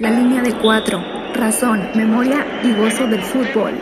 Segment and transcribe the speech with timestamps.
[0.00, 0.98] La línea de cuatro.
[1.34, 3.78] Razón, memoria y gozo del fútbol.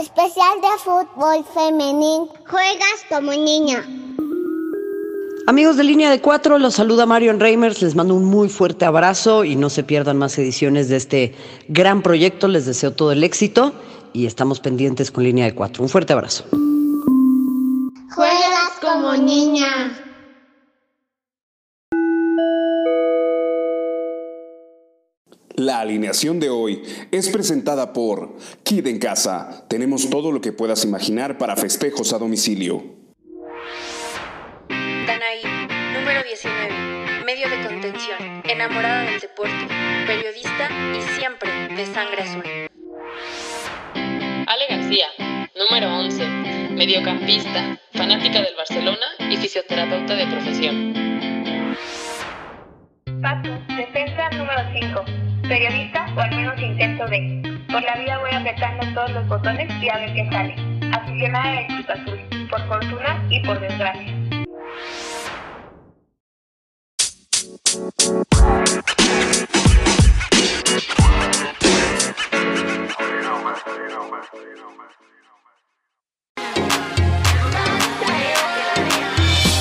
[0.00, 2.28] Especial de fútbol femenil.
[2.48, 3.84] Juegas como niña.
[5.48, 9.42] Amigos de Línea de Cuatro, los saluda Marion Reimers, les mando un muy fuerte abrazo
[9.42, 11.34] y no se pierdan más ediciones de este
[11.66, 13.72] gran proyecto, les deseo todo el éxito
[14.12, 15.82] y estamos pendientes con Línea de Cuatro.
[15.82, 16.44] Un fuerte abrazo.
[18.14, 20.07] Juegas como niña.
[25.58, 29.66] La alineación de hoy es presentada por Kid en Casa.
[29.68, 32.80] Tenemos todo lo que puedas imaginar para festejos a domicilio.
[34.68, 35.42] Danaí,
[35.98, 39.66] número 19, medio de contención, enamorada del deporte,
[40.06, 42.44] periodista y siempre de sangre azul.
[44.46, 45.08] Ale García,
[45.56, 46.24] número 11,
[46.70, 50.94] mediocampista, fanática del Barcelona y fisioterapeuta de profesión.
[53.20, 57.42] Pato, defensa número 5, periodista o al menos intento de.
[57.70, 60.54] Por la vida voy apretando todos los botones y a ver qué sale.
[60.92, 64.14] Aficionada del Cruz Azul, por fortuna y por desgracia.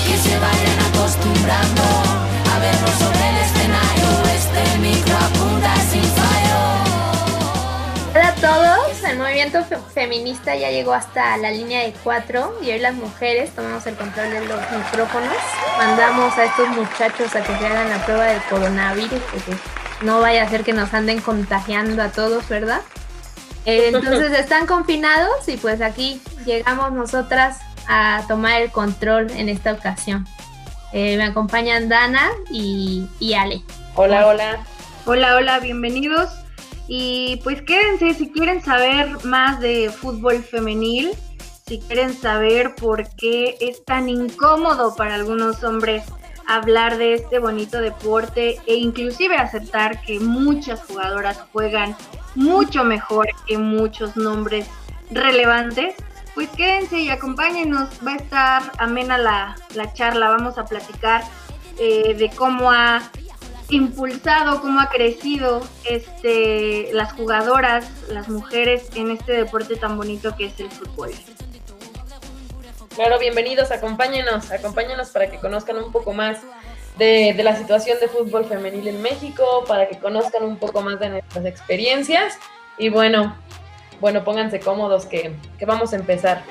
[0.08, 1.97] que se vayan acostumbrando
[9.54, 13.86] movimiento fe- feminista ya llegó hasta la línea de cuatro y hoy las mujeres tomamos
[13.88, 15.34] el control de los micrófonos.
[15.78, 19.56] Mandamos a estos muchachos a que se hagan la prueba del coronavirus porque
[20.02, 22.82] no vaya a ser que nos anden contagiando a todos, ¿verdad?
[23.66, 29.74] Eh, Entonces están confinados y pues aquí llegamos nosotras a tomar el control en esta
[29.74, 30.28] ocasión.
[30.94, 33.62] Eh, me acompañan Dana y, y Ale.
[33.96, 34.58] Hola, hola.
[35.06, 36.30] Hola, hola, bienvenidos.
[36.88, 41.12] Y pues quédense si quieren saber más de fútbol femenil,
[41.68, 46.04] si quieren saber por qué es tan incómodo para algunos hombres
[46.48, 51.96] hablar de este bonito deporte e inclusive aceptar que muchas jugadoras juegan
[52.36, 54.66] mucho mejor que muchos nombres
[55.12, 55.96] relevantes,
[56.36, 61.24] pues quédense y acompáñenos, va a estar amena la, la charla, vamos a platicar
[61.80, 63.02] eh, de cómo ha
[63.70, 70.46] impulsado, cómo ha crecido este, las jugadoras, las mujeres en este deporte tan bonito que
[70.46, 71.12] es el fútbol.
[72.96, 76.40] Claro, bienvenidos, acompáñenos, acompáñenos para que conozcan un poco más
[76.98, 81.10] de, la situación de fútbol femenil en México, para que conozcan un poco más de
[81.10, 82.40] nuestras experiencias.
[82.78, 83.36] Y bueno,
[84.00, 86.44] bueno, pónganse cómodos que, que vamos a empezar.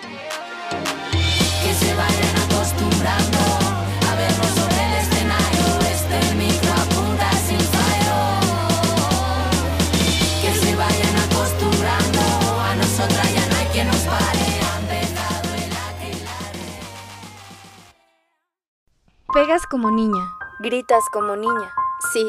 [19.37, 21.71] Pegas como niña, gritas como niña.
[22.11, 22.27] Sí,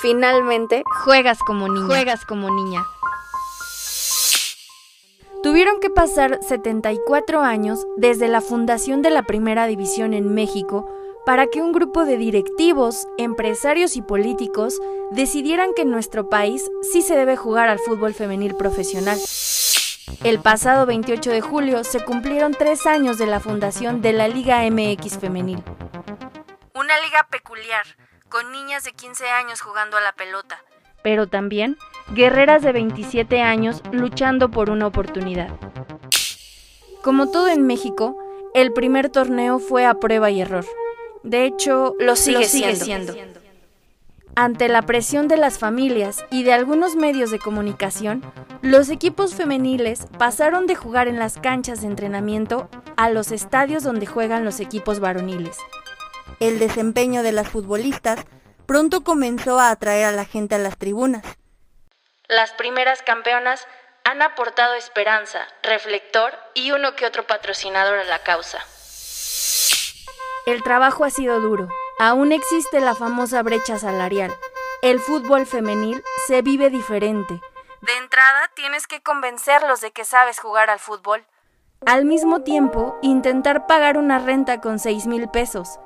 [0.00, 1.86] finalmente juegas como niña.
[1.86, 2.82] Juegas como niña.
[5.42, 10.88] Tuvieron que pasar 74 años desde la fundación de la Primera División en México
[11.26, 14.80] para que un grupo de directivos, empresarios y políticos
[15.10, 19.18] decidieran que en nuestro país sí se debe jugar al fútbol femenil profesional.
[20.24, 24.62] El pasado 28 de julio se cumplieron tres años de la fundación de la Liga
[24.70, 25.62] MX Femenil.
[26.86, 27.84] Una liga peculiar,
[28.28, 30.62] con niñas de 15 años jugando a la pelota,
[31.02, 31.76] pero también
[32.14, 35.48] guerreras de 27 años luchando por una oportunidad.
[37.02, 38.16] Como todo en México,
[38.54, 40.64] el primer torneo fue a prueba y error.
[41.24, 43.16] De hecho, lo sigue, siendo.
[44.36, 48.22] Ante la presión de las familias y de algunos medios de comunicación,
[48.62, 54.06] los equipos femeniles pasaron de jugar en las canchas de entrenamiento a los estadios donde
[54.06, 55.58] juegan los equipos varoniles.
[56.38, 58.20] El desempeño de las futbolistas
[58.66, 61.24] pronto comenzó a atraer a la gente a las tribunas.
[62.28, 63.66] Las primeras campeonas
[64.04, 68.58] han aportado esperanza, reflector y uno que otro patrocinador a la causa.
[70.46, 71.68] El trabajo ha sido duro.
[71.98, 74.32] Aún existe la famosa brecha salarial.
[74.82, 77.40] El fútbol femenil se vive diferente.
[77.80, 81.24] De entrada, tienes que convencerlos de que sabes jugar al fútbol.
[81.86, 85.78] Al mismo tiempo, intentar pagar una renta con 6 mil pesos.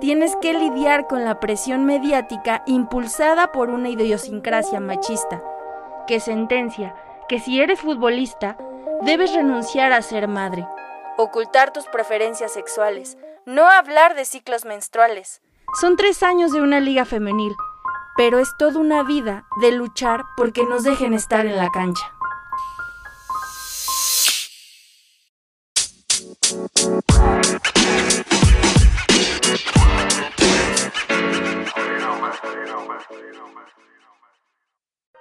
[0.00, 5.42] Tienes que lidiar con la presión mediática impulsada por una idiosincrasia machista,
[6.06, 6.94] que sentencia
[7.28, 8.56] que si eres futbolista,
[9.02, 10.66] debes renunciar a ser madre,
[11.16, 13.16] ocultar tus preferencias sexuales,
[13.46, 15.40] no hablar de ciclos menstruales.
[15.80, 17.54] Son tres años de una liga femenil,
[18.16, 22.14] pero es toda una vida de luchar porque nos dejen estar en la cancha.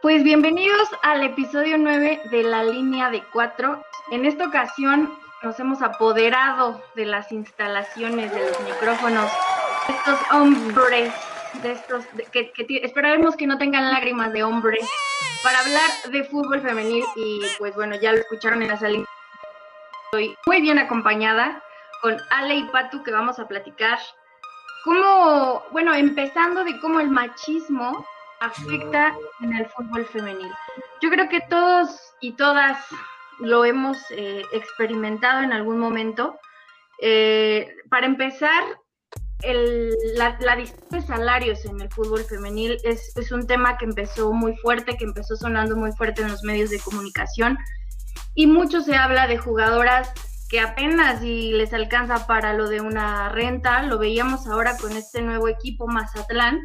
[0.01, 3.83] Pues bienvenidos al episodio 9 de la línea de 4.
[4.11, 5.13] En esta ocasión
[5.43, 9.31] nos hemos apoderado de las instalaciones, de los micrófonos,
[9.87, 11.13] de estos hombres,
[11.61, 12.51] de estos, que,
[12.83, 14.79] esperaremos que no tengan lágrimas de hombre,
[15.41, 19.05] para hablar de fútbol femenil y pues bueno, ya lo escucharon en la salida.
[20.05, 21.61] Estoy muy bien acompañada
[22.01, 23.99] con Ale y Patu que vamos a platicar
[24.83, 28.05] cómo, bueno, empezando de cómo el machismo
[28.39, 30.51] afecta en el fútbol femenil.
[31.01, 31.89] Yo creo que todos
[32.19, 32.77] y todas
[33.39, 36.37] lo hemos eh, experimentado en algún momento.
[37.01, 38.63] Eh, para empezar,
[40.15, 44.55] la, la de salarios en el fútbol femenil es, es, un tema que empezó muy
[44.57, 47.57] fuerte, que empezó sonando muy fuerte en los medios de comunicación
[48.35, 50.13] y mucho se habla de jugadoras
[50.53, 55.23] que apenas y les alcanza para lo de una renta, lo veíamos ahora con este
[55.23, 56.63] nuevo equipo Mazatlán,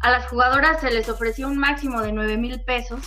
[0.00, 3.00] a las jugadoras se les ofreció un máximo de 9 mil pesos.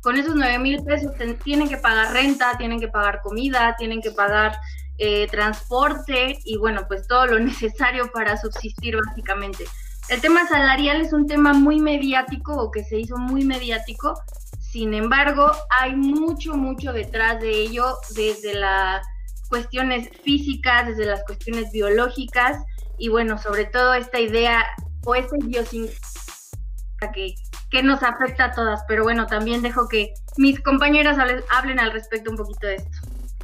[0.00, 1.10] Con esos 9 mil pesos
[1.42, 4.56] tienen que pagar renta, tienen que pagar comida, tienen que pagar
[4.98, 9.64] eh, transporte y bueno, pues todo lo necesario para subsistir básicamente.
[10.08, 14.14] El tema salarial es un tema muy mediático o que se hizo muy mediático,
[14.60, 15.50] sin embargo,
[15.80, 19.04] hay mucho, mucho detrás de ello, desde las
[19.50, 22.56] cuestiones físicas, desde las cuestiones biológicas
[22.96, 24.64] y bueno, sobre todo esta idea
[25.04, 25.98] o esta idiosincrasia
[27.12, 27.34] que
[27.70, 31.18] que nos afecta a todas, pero bueno, también dejo que mis compañeras
[31.50, 32.98] hablen, al respecto un poquito de esto.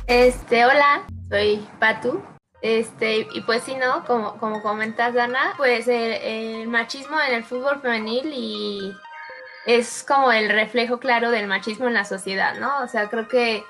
[0.07, 2.23] Este, hola, soy Patu.
[2.63, 4.05] Este, y pues sí, ¿no?
[4.05, 8.97] Como, como comentas, Dana, pues el, machismo en el fútbol femenil y
[9.67, 12.83] es como el reflejo claro del machismo en la sociedad, ¿no?
[12.83, 13.63] O sea, creo que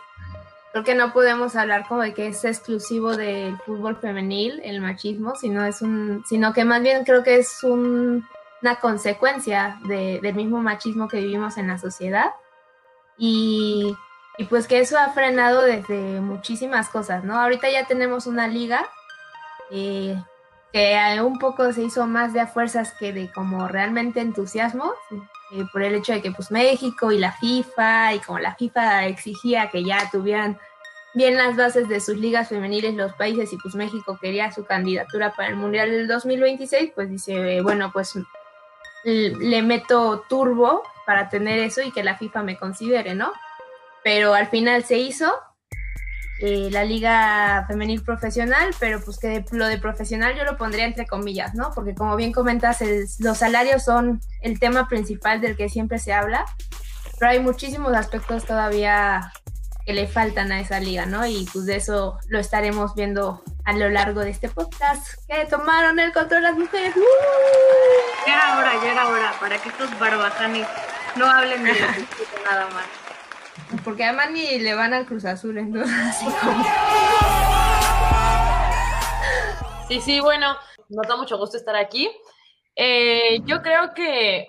[0.72, 5.34] creo que no podemos hablar como de que es exclusivo del fútbol femenil el machismo,
[5.36, 8.26] sino es un, sino que más bien creo que es un
[8.62, 12.30] una consecuencia del mismo machismo que vivimos en la sociedad
[13.18, 13.96] y,
[14.48, 17.40] pues que eso ha frenado desde muchísimas cosas, ¿no?
[17.40, 18.86] Ahorita ya tenemos una liga
[19.70, 20.16] eh,
[20.72, 24.92] que un poco se hizo más de a fuerzas que de como realmente entusiasmo,
[25.52, 29.06] eh, por el hecho de que pues México y la FIFA y como la FIFA
[29.06, 30.58] exigía que ya tuvieran
[31.14, 35.32] bien las bases de sus ligas femeniles los países y pues México quería su candidatura
[35.34, 38.18] para el Mundial del 2026, pues dice, bueno, pues
[39.04, 43.32] le meto turbo para tener eso y que la FIFA me considere, ¿no?
[44.04, 45.32] Pero al final se hizo
[46.40, 51.06] eh, la liga femenil profesional, pero pues que lo de profesional yo lo pondría entre
[51.06, 51.70] comillas, ¿no?
[51.74, 52.78] Porque como bien comentas,
[53.18, 56.44] los salarios son el tema principal del que siempre se habla,
[57.18, 59.32] pero hay muchísimos aspectos todavía
[59.86, 61.24] que le faltan a esa liga, ¿no?
[61.26, 65.98] Y pues de eso lo estaremos viendo a lo largo de este podcast, que tomaron
[66.00, 66.92] el control las mujeres.
[68.26, 70.66] Ya era hora, ya era hora, para que estos barbajanes
[71.14, 71.72] no hablen de
[72.44, 73.05] nada más.
[73.84, 76.64] Porque además ni le van al Cruz Azul, entonces así como...
[79.88, 80.56] Sí, sí, bueno,
[80.88, 82.10] nos da mucho gusto estar aquí.
[82.74, 84.46] Eh, yo creo que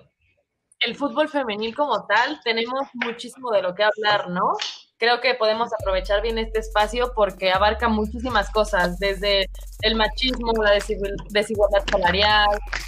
[0.80, 4.53] el fútbol femenil como tal, tenemos muchísimo de lo que hablar, ¿no?
[4.98, 9.50] creo que podemos aprovechar bien este espacio porque abarca muchísimas cosas, desde
[9.82, 10.72] el machismo, la
[11.30, 12.48] desigualdad salarial,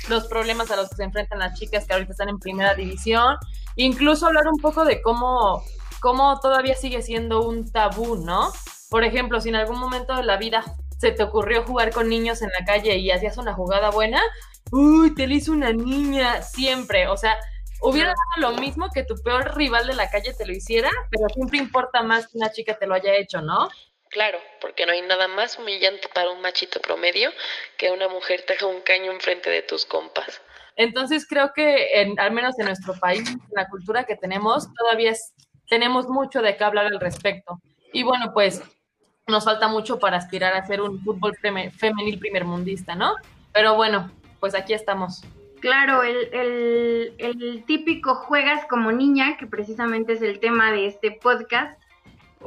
[0.09, 3.37] los problemas a los que se enfrentan las chicas que ahorita están en primera división,
[3.75, 5.63] incluso hablar un poco de cómo,
[5.99, 8.51] cómo todavía sigue siendo un tabú, ¿no?
[8.89, 10.63] Por ejemplo, si en algún momento de la vida
[10.97, 14.21] se te ocurrió jugar con niños en la calle y hacías una jugada buena,
[14.71, 17.37] uy, te lo hizo una niña, siempre, o sea,
[17.81, 21.29] hubiera dado lo mismo que tu peor rival de la calle te lo hiciera, pero
[21.29, 23.69] siempre importa más que una chica te lo haya hecho, ¿no?
[24.09, 27.31] Claro, porque no hay nada más humillante para un machito promedio
[27.77, 30.41] que una mujer te haga un caño enfrente de tus compas.
[30.75, 35.13] Entonces creo que en, al menos en nuestro país, en la cultura que tenemos, todavía
[35.69, 37.61] tenemos mucho de qué hablar al respecto.
[37.93, 38.61] Y bueno, pues
[39.27, 43.13] nos falta mucho para aspirar a ser un fútbol femenil primermundista, ¿no?
[43.53, 45.23] Pero bueno, pues aquí estamos.
[45.61, 51.77] Claro, el, el, típico juegas como niña, que precisamente es el tema de este podcast,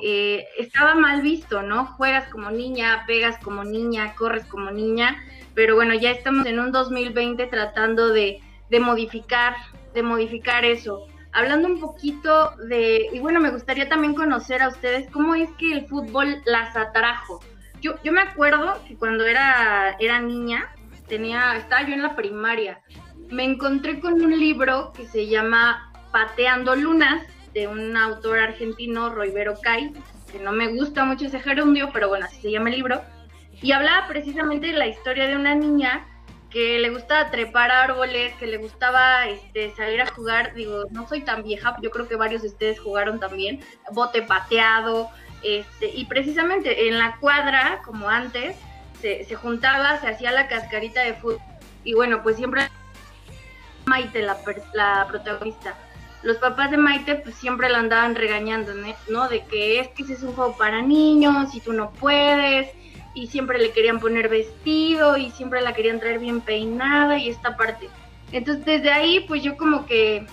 [0.03, 1.85] eh, estaba mal visto, ¿no?
[1.85, 5.23] Juegas como niña, pegas como niña, corres como niña,
[5.55, 9.57] pero bueno, ya estamos en un 2020 tratando de, de modificar,
[9.93, 11.07] de modificar eso.
[11.33, 15.73] Hablando un poquito de, y bueno, me gustaría también conocer a ustedes cómo es que
[15.73, 17.41] el fútbol las atrajo.
[17.81, 20.71] Yo, yo me acuerdo que cuando era, era niña,
[21.09, 22.81] tenía, estaba yo en la primaria
[23.33, 27.23] me encontré con un libro que se llama Pateando Lunas,
[27.55, 29.93] de un autor argentino, Roibero Cay,
[30.31, 33.01] que no me gusta mucho ese gerundio, pero bueno, así se llama el libro.
[33.63, 36.07] Y hablaba precisamente de la historia de una niña
[36.53, 41.23] que le gustaba trepar árboles, que le gustaba este, salir a jugar, digo, no soy
[41.23, 43.61] tan vieja, yo creo que varios de ustedes jugaron también,
[43.93, 45.11] bote pateado,
[45.43, 48.57] este, y precisamente en la cuadra, como antes,
[49.01, 51.41] se, juntaba, se hacía la cascarita de fútbol,
[51.83, 52.69] y bueno, pues siempre
[53.87, 54.39] Maite, la,
[54.75, 55.75] la protagonista,
[56.23, 58.73] los papás de Maite pues siempre la andaban regañando,
[59.09, 59.29] ¿no?
[59.29, 62.71] De que es que es un juego para niños y tú no puedes,
[63.15, 67.57] y siempre le querían poner vestido y siempre la querían traer bien peinada y esta
[67.57, 67.89] parte.
[68.33, 70.27] Entonces desde ahí pues yo como que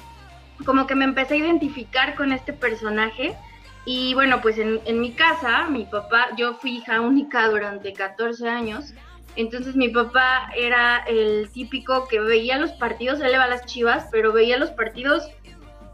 [0.65, 3.35] como que me empecé a identificar con este personaje
[3.85, 8.49] y bueno pues en, en mi casa mi papá yo fui hija única durante 14
[8.49, 8.93] años
[9.35, 13.65] entonces mi papá era el típico que veía los partidos, él le va a las
[13.65, 15.29] chivas, pero veía los partidos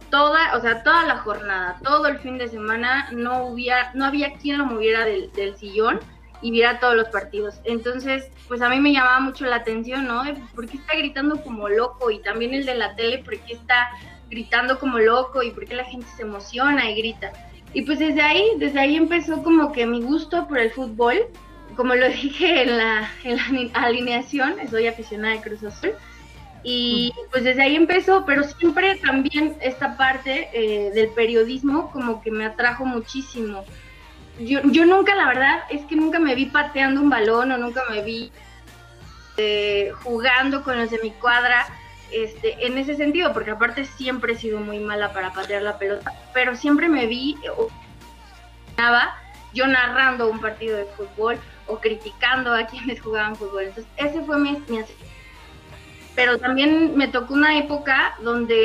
[0.10, 4.34] toda, o sea, toda la jornada, todo el fin de semana, no hubiera, no había
[4.34, 6.00] quien lo moviera del, del sillón
[6.42, 7.56] y viera todos los partidos.
[7.64, 10.24] Entonces, pues a mí me llamaba mucho la atención, ¿no?
[10.54, 12.12] ¿Por qué está gritando como loco?
[12.12, 13.90] Y también el de la tele, ¿por qué está
[14.30, 15.44] gritando como loco?
[15.44, 17.32] ¿Y por qué la gente se emociona y grita?
[17.74, 21.28] Y pues desde ahí, desde ahí empezó como que mi gusto por el fútbol.
[21.76, 25.92] Como lo dije en la, en la alineación, soy aficionada de Cruz Azul.
[26.68, 32.32] Y pues desde ahí empezó, pero siempre también esta parte eh, del periodismo como que
[32.32, 33.64] me atrajo muchísimo
[34.40, 37.84] yo, yo nunca, la verdad, es que nunca me vi pateando un balón o nunca
[37.90, 38.32] me vi
[39.38, 41.66] eh, jugando con los de mi cuadra
[42.12, 46.14] este, en ese sentido, porque aparte siempre he sido muy mala para patear la pelota,
[46.34, 47.70] pero siempre me vi o,
[49.54, 51.38] yo narrando un partido de fútbol
[51.68, 53.64] o criticando a quienes jugaban fútbol.
[53.64, 54.80] Entonces, ese fue mi, mi
[56.16, 58.64] pero también me tocó una época donde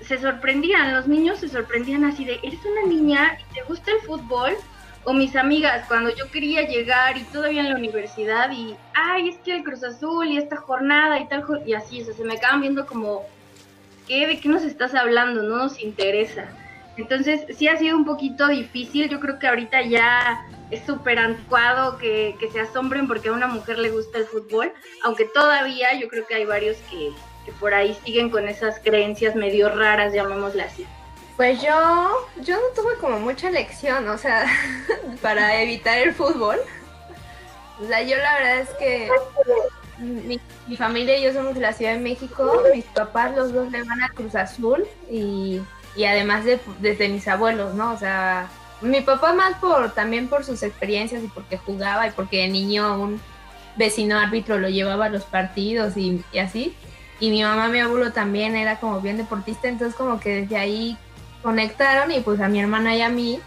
[0.00, 4.00] se sorprendían, los niños se sorprendían así de, eres una niña y te gusta el
[4.00, 4.54] fútbol,
[5.04, 9.38] o mis amigas, cuando yo quería llegar y todavía en la universidad y, ay, es
[9.38, 12.34] que el Cruz Azul y esta jornada y tal, y así, o sea, se me
[12.34, 13.26] acaban viendo como,
[14.08, 14.26] ¿qué?
[14.26, 15.42] ¿De qué nos estás hablando?
[15.42, 16.48] No nos interesa.
[16.96, 21.98] Entonces, sí ha sido un poquito difícil, yo creo que ahorita ya es súper anticuado
[21.98, 26.08] que, que se asombren porque a una mujer le gusta el fútbol, aunque todavía yo
[26.08, 27.10] creo que hay varios que,
[27.44, 30.86] que por ahí siguen con esas creencias medio raras, llamémosle así.
[31.36, 31.68] Pues yo,
[32.42, 34.46] yo no tuve como mucha lección, o sea,
[35.22, 36.58] para evitar el fútbol.
[37.82, 39.10] O sea, yo la verdad es que
[39.98, 40.40] mi,
[40.76, 44.02] familia y yo somos de la Ciudad de México, mis papás los dos le van
[44.02, 45.60] a Cruz Azul y,
[45.96, 47.92] y además de, desde mis abuelos, ¿no?
[47.92, 48.48] O sea,
[48.80, 53.00] mi papá más por también por sus experiencias y porque jugaba y porque de niño
[53.00, 53.20] un
[53.76, 56.76] vecino árbitro lo llevaba a los partidos y, y así.
[57.18, 60.96] Y mi mamá, mi abuelo también era como bien deportista, entonces como que desde ahí
[61.44, 63.38] conectaron y pues a mi hermana y a mí,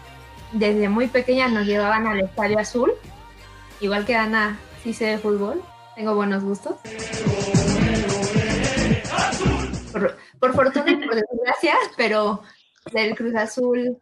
[0.52, 2.92] desde muy pequeñas nos llevaban al Estadio Azul,
[3.80, 5.60] igual que Ana, sí sé de fútbol,
[5.96, 6.76] tengo buenos gustos.
[10.38, 12.42] Por, fortuna y por desgracia, pero
[12.92, 13.98] del Cruz Azul.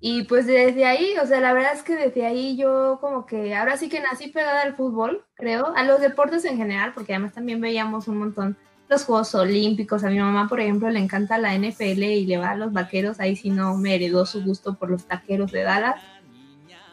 [0.00, 3.54] Y pues desde ahí, o sea, la verdad es que desde ahí yo como que
[3.54, 7.34] ahora sí que nací pegada al fútbol, creo, a los deportes en general, porque además
[7.34, 8.56] también veíamos un montón
[8.88, 10.04] los Juegos Olímpicos.
[10.04, 13.20] A mi mamá, por ejemplo, le encanta la NFL y le va a los vaqueros.
[13.20, 16.00] Ahí sí no me heredó su gusto por los taqueros de Dallas.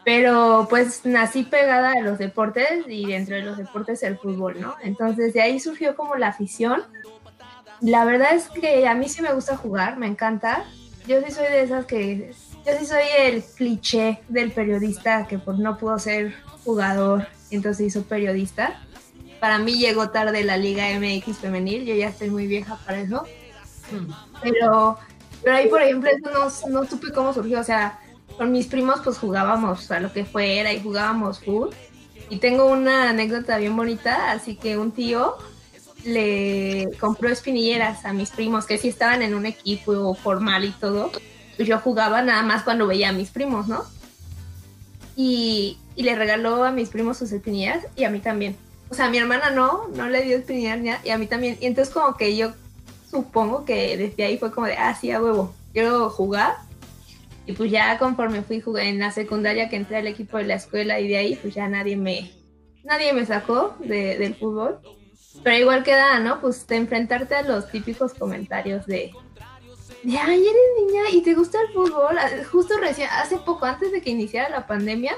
[0.04, 4.76] Pero pues nací pegada a los deportes y dentro de los deportes el fútbol, ¿no?
[4.82, 6.82] Entonces de ahí surgió como la afición.
[7.80, 10.64] La verdad es que a mí sí me gusta jugar, me encanta.
[11.08, 12.32] Yo sí soy de esas que...
[12.64, 16.34] Yo sí soy el cliché del periodista que pues no pudo ser
[16.64, 18.80] jugador, entonces hizo periodista
[19.46, 23.24] para mí llegó tarde la Liga MX femenil, yo ya estoy muy vieja para eso.
[24.42, 24.98] Pero,
[25.40, 27.60] pero ahí, por ejemplo, eso no, supe cómo surgió.
[27.60, 28.00] O sea,
[28.36, 31.70] con mis primos pues jugábamos a lo que fuera y jugábamos fútbol.
[32.28, 35.36] Y tengo una anécdota bien bonita, así que un tío
[36.04, 41.12] le compró espinilleras a mis primos que sí estaban en un equipo formal y todo.
[41.54, 43.84] Pues yo jugaba nada más cuando veía a mis primos, ¿no?
[45.14, 48.56] Y, y le regaló a mis primos sus espinilleras y a mí también
[48.88, 51.58] o sea, a mi hermana no, no le dio espinilla y a mí también.
[51.60, 52.52] Y entonces como que yo
[53.10, 56.56] supongo que desde ahí fue como de, ah, sí, a huevo, quiero jugar.
[57.46, 60.54] Y pues ya conforme fui jugué en la secundaria que entré al equipo de la
[60.54, 62.32] escuela y de ahí pues ya nadie me,
[62.82, 64.80] nadie me sacó de, del fútbol.
[65.42, 66.40] Pero igual queda, ¿no?
[66.40, 69.12] Pues de enfrentarte a los típicos comentarios de,
[70.02, 72.16] de, ay, eres niña y te gusta el fútbol.
[72.50, 75.14] Justo recién, hace poco, antes de que iniciara la pandemia,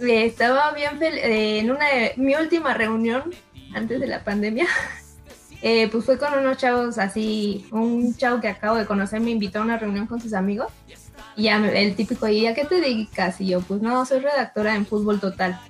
[0.00, 1.86] estaba bien feliz, eh, en una
[2.16, 3.34] mi última reunión
[3.74, 4.66] antes de la pandemia.
[5.62, 9.60] eh, pues fue con unos chavos así, un chavo que acabo de conocer me invitó
[9.60, 10.72] a una reunión con sus amigos
[11.38, 13.40] y ya el típico, ¿y a qué te dedicas?
[13.40, 15.60] Y yo, pues no, soy redactora en Fútbol Total.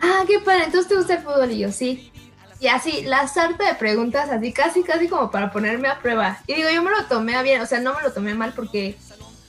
[0.00, 2.12] Ah, qué padre, entonces te gusta el fútbol y yo, sí.
[2.58, 6.40] Y así, la sarta de preguntas, así casi, casi como para ponerme a prueba.
[6.48, 8.96] Y digo, yo me lo tomé bien, o sea, no me lo tomé mal porque,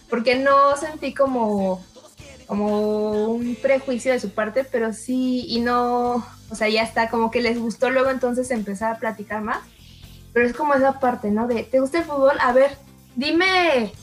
[0.08, 1.84] porque no sentí como,
[2.50, 7.30] como un prejuicio de su parte, pero sí, y no, o sea, ya está, como
[7.30, 9.60] que les gustó luego entonces empezar a platicar más.
[10.34, 11.48] Pero es como esa parte, ¿no?
[11.48, 12.38] De, ¿te gusta el fútbol?
[12.42, 12.76] A ver,
[13.16, 13.94] dime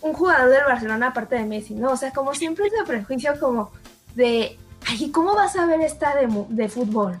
[0.00, 1.92] un jugador del Barcelona aparte de Messi, ¿no?
[1.92, 3.70] O sea, como siempre ese prejuicio como
[4.16, 4.58] de,
[4.88, 7.20] ay, ¿cómo vas a ver esta de, de fútbol?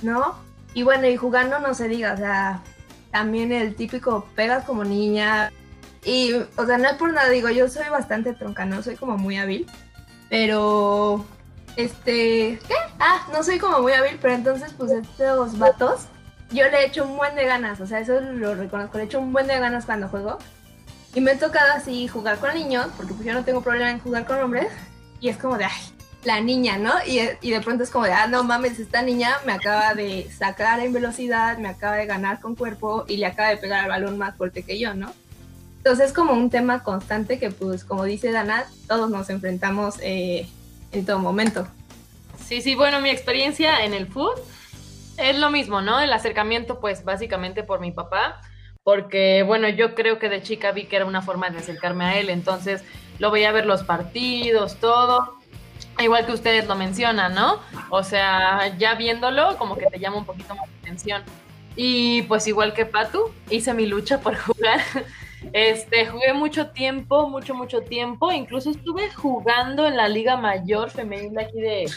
[0.00, 0.34] ¿No?
[0.72, 2.62] Y bueno, y jugando no se diga, o sea,
[3.10, 5.52] también el típico pegas como niña.
[6.06, 9.18] Y, o sea, no es por nada, digo, yo soy bastante tronca, no soy como
[9.18, 9.66] muy hábil,
[10.28, 11.24] pero
[11.76, 12.74] este, ¿qué?
[12.98, 16.06] Ah, no soy como muy hábil, pero entonces pues estos vatos,
[16.50, 19.06] yo le he hecho un buen de ganas, o sea, eso lo reconozco, le he
[19.06, 20.38] hecho un buen de ganas cuando juego.
[21.14, 24.00] Y me he tocado así jugar con niños, porque pues yo no tengo problema en
[24.00, 24.68] jugar con hombres,
[25.20, 26.92] y es como de, ay, la niña, ¿no?
[27.06, 30.30] Y, y de pronto es como de, ah, no mames, esta niña me acaba de
[30.36, 33.88] sacar en velocidad, me acaba de ganar con cuerpo y le acaba de pegar al
[33.88, 35.12] balón más fuerte que yo, ¿no?
[35.86, 40.48] Entonces es como un tema constante que pues como dice Dana, todos nos enfrentamos eh,
[40.90, 41.68] en todo momento.
[42.44, 44.34] Sí, sí, bueno, mi experiencia en el food
[45.16, 46.00] es lo mismo, ¿no?
[46.00, 48.40] El acercamiento, pues básicamente por mi papá,
[48.82, 52.18] porque, bueno, yo creo que de chica vi que era una forma de acercarme a
[52.18, 52.82] él, entonces
[53.20, 55.36] lo veía ver los partidos, todo.
[56.00, 57.60] Igual que ustedes lo mencionan, ¿no?
[57.90, 61.22] O sea, ya viéndolo, como que te llama un poquito más la atención.
[61.76, 64.80] Y pues igual que Patu, hice mi lucha por jugar
[65.52, 68.32] este, jugué mucho tiempo, mucho, mucho tiempo.
[68.32, 71.90] Incluso estuve jugando en la Liga Mayor Femenil aquí de,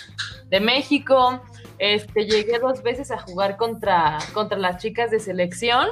[0.50, 1.42] de México.
[1.78, 5.88] Este, llegué dos veces a jugar contra, contra las chicas de selección.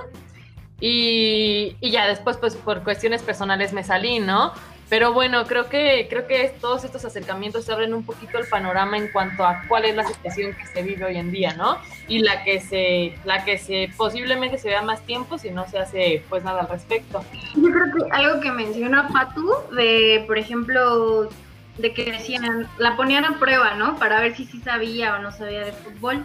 [0.80, 4.54] Y, y, ya después, pues por cuestiones personales me salí, ¿no?
[4.90, 9.12] Pero bueno, creo que, creo que todos estos acercamientos abren un poquito el panorama en
[9.12, 11.78] cuanto a cuál es la situación que se vive hoy en día, ¿no?
[12.08, 15.78] Y la que se, la que se posiblemente se vea más tiempo si no se
[15.78, 17.24] hace pues nada al respecto.
[17.56, 21.30] Yo creo que algo que menciona Patu, de por ejemplo,
[21.78, 23.98] de que decían, la ponían a prueba, ¿no?
[23.98, 26.24] Para ver si sí sabía o no sabía de fútbol.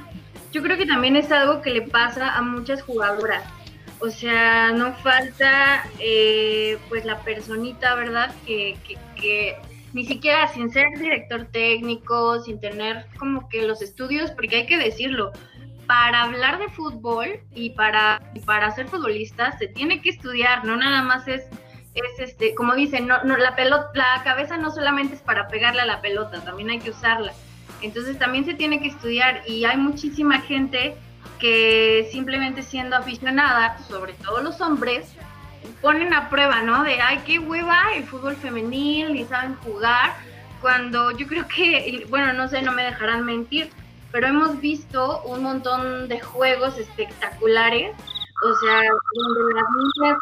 [0.52, 3.42] Yo creo que también es algo que le pasa a muchas jugadoras
[4.02, 8.34] o sea, no falta eh, pues la personita, ¿verdad?
[8.44, 8.76] Que,
[9.16, 9.56] que,
[9.92, 14.76] ni siquiera sin ser director técnico, sin tener como que los estudios, porque hay que
[14.76, 15.30] decirlo,
[15.86, 21.02] para hablar de fútbol y para, para ser futbolista se tiene que estudiar, no nada
[21.02, 21.42] más es,
[21.94, 25.82] es este, como dicen, no, no, la pelota, la cabeza no solamente es para pegarle
[25.82, 27.32] a la pelota, también hay que usarla.
[27.82, 30.96] Entonces también se tiene que estudiar y hay muchísima gente
[31.42, 35.12] que simplemente siendo aficionada, sobre todo los hombres,
[35.80, 36.84] ponen a prueba, ¿no?
[36.84, 40.14] De, ay, qué hueva el fútbol femenil, ni saben jugar,
[40.60, 43.70] cuando yo creo que, bueno, no sé, no me dejarán mentir,
[44.12, 47.92] pero hemos visto un montón de juegos espectaculares,
[48.44, 48.80] o sea,
[49.14, 50.18] donde las niñas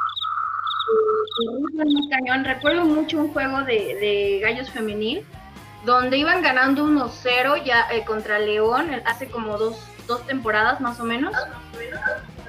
[1.84, 2.44] eh, cañón.
[2.46, 5.22] Recuerdo mucho un juego de, de gallos femenil,
[5.84, 9.76] donde iban ganando 1-0 ya eh, contra León hace como dos,
[10.10, 11.32] dos temporadas más o menos.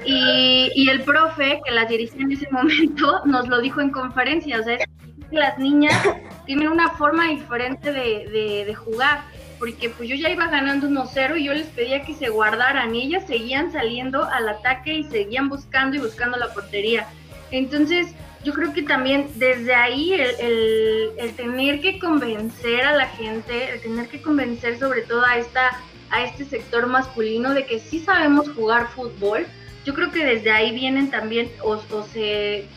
[0.03, 4.59] Y, y, el profe que las dirigía en ese momento nos lo dijo en conferencia,
[4.59, 4.87] o sea, que
[5.31, 5.95] las niñas
[6.45, 9.21] tienen una forma diferente de, de, jugar,
[9.59, 13.03] porque pues yo ya iba ganando 1-0 y yo les pedía que se guardaran y
[13.03, 17.07] ellas seguían saliendo al ataque y seguían buscando y buscando la portería.
[17.51, 23.05] Entonces, yo creo que también desde ahí el, el, el tener que convencer a la
[23.05, 25.79] gente, el tener que convencer sobre todo a esta
[26.11, 29.47] a este sector masculino de que sí sabemos jugar fútbol.
[29.85, 32.67] Yo creo que desde ahí vienen también o, se,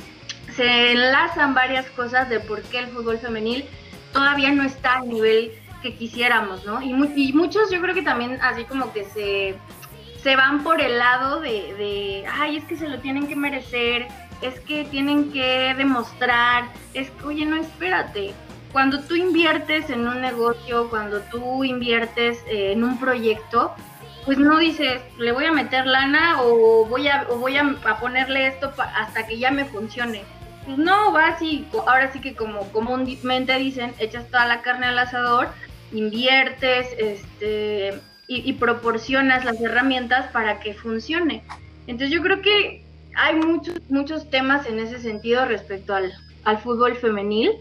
[0.57, 3.65] se enlazan varias cosas de por qué el fútbol femenil
[4.13, 6.81] todavía no está al nivel que quisiéramos, ¿no?
[6.81, 9.57] Y, y muchos yo creo que también así como que se,
[10.23, 14.07] se van por el lado de, de, ay, es que se lo tienen que merecer,
[14.41, 18.33] es que tienen que demostrar, es que, oye, no, espérate,
[18.75, 23.73] cuando tú inviertes en un negocio, cuando tú inviertes eh, en un proyecto,
[24.25, 28.49] pues no dices, le voy a meter lana o voy a, o voy a, ponerle
[28.49, 30.25] esto hasta que ya me funcione.
[30.67, 34.99] Pues no, vas y ahora sí que como comúnmente dicen, echas toda la carne al
[34.99, 35.51] asador,
[35.93, 41.45] inviertes este, y, y proporcionas las herramientas para que funcione.
[41.87, 42.83] Entonces yo creo que
[43.15, 47.53] hay muchos, muchos temas en ese sentido respecto al, al fútbol femenil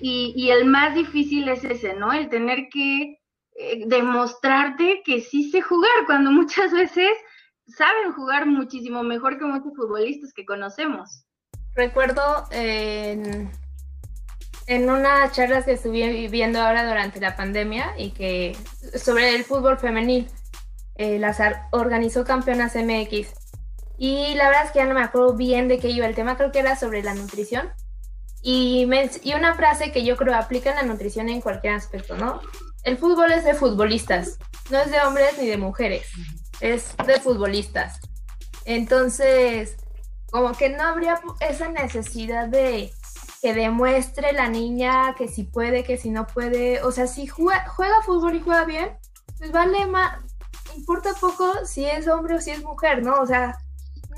[0.00, 2.12] y, el más difícil es ese, ¿no?
[2.12, 3.18] El tener que
[3.54, 7.10] eh, demostrarte que sí sé jugar, cuando muchas veces
[7.66, 11.24] saben jugar muchísimo mejor que muchos futbolistas que conocemos.
[11.74, 13.50] Recuerdo en,
[14.66, 18.56] en unas charlas que estuve viviendo ahora durante la pandemia y que
[18.96, 20.28] sobre el fútbol femenil,
[20.98, 21.38] eh, las
[21.70, 23.32] organizó Campeonas MX.
[23.96, 26.36] Y la verdad es que ya no me acuerdo bien de qué iba el tema,
[26.36, 27.70] creo que era sobre la nutrición.
[28.42, 28.88] Y,
[29.22, 32.40] y una frase que yo creo aplica en la nutrición en cualquier aspecto, ¿no?
[32.84, 34.38] El fútbol es de futbolistas,
[34.70, 36.06] no es de hombres ni de mujeres,
[36.60, 38.00] es de futbolistas.
[38.64, 39.76] Entonces,
[40.30, 42.92] como que no habría esa necesidad de
[43.40, 46.82] que demuestre la niña que si puede, que si no puede.
[46.82, 48.96] O sea, si juega, juega fútbol y juega bien,
[49.38, 50.22] pues vale más,
[50.76, 53.20] importa poco si es hombre o si es mujer, ¿no?
[53.20, 53.58] O sea,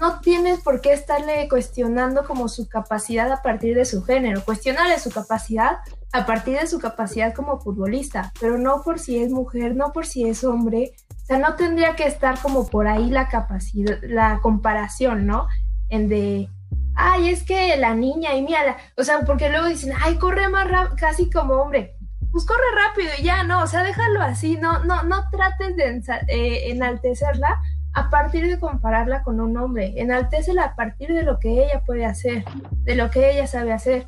[0.01, 4.43] no tienes por qué estarle cuestionando como su capacidad a partir de su género.
[4.45, 5.81] Cuestionarle su capacidad
[6.13, 10.07] a partir de su capacidad como futbolista, pero no por si es mujer, no por
[10.07, 10.95] si es hombre.
[11.23, 15.47] O sea, no tendría que estar como por ahí la capacidad, la comparación, ¿no?
[15.91, 16.49] En de,
[16.95, 20.69] ay, es que la niña y mira, o sea, porque luego dicen, ay, corre más
[20.69, 21.97] rápido, casi como hombre.
[22.33, 26.01] Pues corre rápido y ya, no, o sea, déjalo así, no, no, no trates de
[26.29, 27.61] eh, enaltecerla
[27.93, 32.05] a partir de compararla con un hombre, enaltecela a partir de lo que ella puede
[32.05, 32.45] hacer,
[32.85, 34.07] de lo que ella sabe hacer.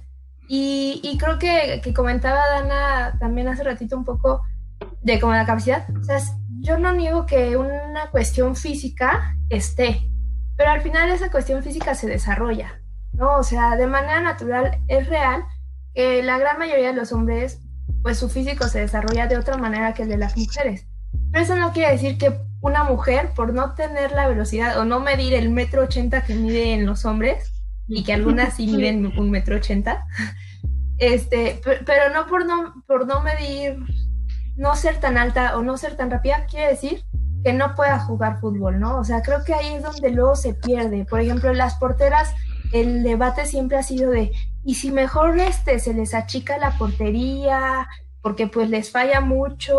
[0.49, 4.43] Y, creo que, que, comentaba Dana también hace ratito un poco
[5.01, 5.87] de como la capacidad.
[5.97, 6.19] O sea,
[6.61, 10.11] yo no niego que una cuestión física esté,
[10.57, 12.81] pero al final esa cuestión física se desarrolla,
[13.13, 13.37] ¿no?
[13.37, 15.45] O sea, de manera natural es real
[15.95, 17.61] que la gran mayoría de los hombres,
[18.03, 20.87] pues su físico se desarrolla de otra manera que el de las mujeres.
[21.31, 25.01] Pero eso no quiere decir que una mujer, por no tener la velocidad o no
[25.01, 27.53] medir el metro ochenta que mide en los hombres,
[27.89, 30.07] y que algunas sí miden un metro ochenta,
[30.97, 33.77] este, pero no por no, por no medir,
[34.57, 37.05] no ser tan alta o no ser tan rápida, quiere decir
[37.43, 38.99] que no pueda jugar fútbol, ¿no?
[38.99, 41.05] O sea, creo que ahí es donde luego se pierde.
[41.05, 42.33] Por ejemplo, en las porteras,
[42.73, 44.31] el debate siempre ha sido de,
[44.65, 47.89] ¿y si mejor este se les achica la portería?
[48.21, 49.77] Porque pues les falla mucho,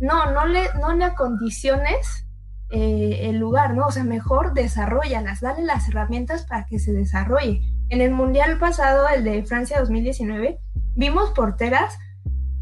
[0.00, 2.26] no, no le, no le acondiciones
[2.70, 3.86] eh, el lugar, ¿no?
[3.86, 7.60] O sea, mejor desarrollalas, dale las herramientas para que se desarrolle.
[7.88, 10.58] En el Mundial pasado, el de Francia 2019,
[10.96, 11.98] vimos porteras.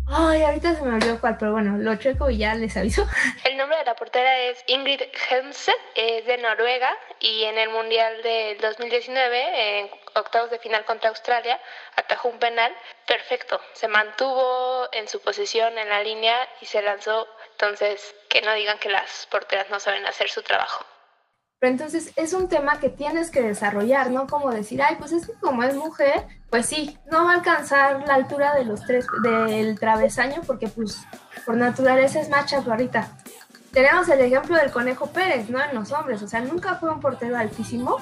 [0.07, 3.07] Ay, ahorita se me olvidó cuál, pero bueno, lo checo y ya les aviso.
[3.49, 6.91] El nombre de la portera es Ingrid Helmse, es de Noruega
[7.21, 11.61] y en el Mundial del 2019, en octavos de final contra Australia,
[11.97, 12.75] atajó un penal
[13.07, 13.61] perfecto.
[13.75, 17.27] Se mantuvo en su posición en la línea y se lanzó.
[17.53, 20.85] Entonces, que no digan que las porteras no saben hacer su trabajo.
[21.63, 24.27] Pero entonces es un tema que tienes que desarrollar, ¿no?
[24.27, 28.03] Como decir, ay, pues es que como es mujer, pues sí, no va a alcanzar
[28.05, 30.99] la altura de los tres, del travesaño, porque pues
[31.47, 33.17] por naturaleza es macha ahorita.
[33.73, 35.63] Tenemos el ejemplo del Conejo Pérez, ¿no?
[35.63, 37.99] En los hombres, o sea, nunca fue un portero altísimo,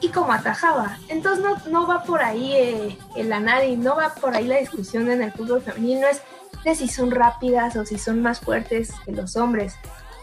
[0.00, 0.98] y como atajaba.
[1.08, 5.10] Entonces no, no va por ahí eh, el análisis, no va por ahí la discusión
[5.10, 6.22] en el fútbol femenino, es
[6.64, 9.74] de si son rápidas o si son más fuertes que los hombres.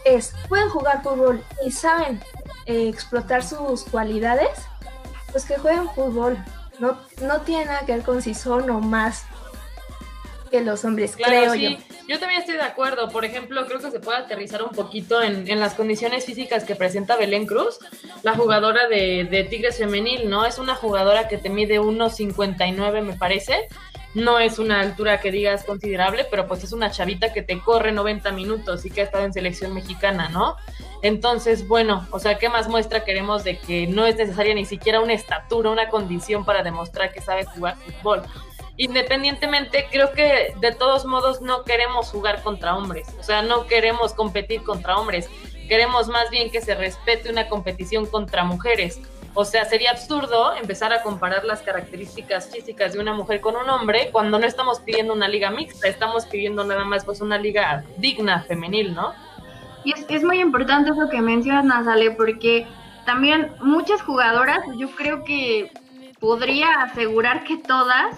[0.04, 2.20] Es, pueden jugar fútbol y saben
[2.66, 4.50] eh, explotar sus cualidades,
[5.32, 6.38] pues que jueguen fútbol.
[6.78, 9.24] No, no tiene nada que ver con si son o más
[10.50, 11.70] que los hombres, creo yo.
[12.08, 13.08] Yo también estoy de acuerdo.
[13.08, 16.76] Por ejemplo, creo que se puede aterrizar un poquito en, en las condiciones físicas que
[16.76, 17.78] presenta Belén Cruz,
[18.22, 20.46] la jugadora de, de Tigres Femenil, ¿no?
[20.46, 23.68] Es una jugadora que te mide 1,59 me parece.
[24.14, 27.92] No es una altura que digas considerable, pero pues es una chavita que te corre
[27.92, 30.56] 90 minutos y que ha estado en selección mexicana, ¿no?
[31.02, 35.00] Entonces, bueno, o sea, ¿qué más muestra queremos de que no es necesaria ni siquiera
[35.00, 38.22] una estatura, una condición para demostrar que sabe jugar fútbol?
[38.76, 44.14] Independientemente, creo que de todos modos no queremos jugar contra hombres, o sea, no queremos
[44.14, 45.28] competir contra hombres,
[45.68, 49.00] queremos más bien que se respete una competición contra mujeres.
[49.38, 53.68] O sea, sería absurdo empezar a comparar las características físicas de una mujer con un
[53.68, 57.84] hombre cuando no estamos pidiendo una liga mixta, estamos pidiendo nada más pues una liga
[57.98, 59.12] digna, femenil, ¿no?
[59.84, 62.66] Y es, muy importante eso que mencionas, Ale, porque
[63.04, 65.70] también muchas jugadoras, yo creo que
[66.18, 68.16] podría asegurar que todas,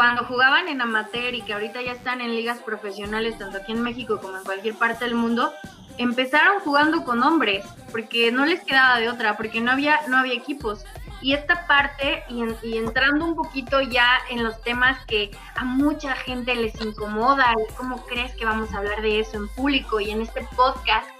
[0.00, 3.82] cuando jugaban en amateur y que ahorita ya están en ligas profesionales, tanto aquí en
[3.82, 5.52] México como en cualquier parte del mundo,
[5.98, 10.32] empezaron jugando con hombres, porque no les quedaba de otra, porque no había, no había
[10.32, 10.86] equipos.
[11.20, 16.54] Y esta parte, y, entrando un poquito ya en los temas que a mucha gente
[16.54, 20.48] les incomoda, ¿cómo crees que vamos a hablar de eso en público y en este
[20.56, 21.10] podcast?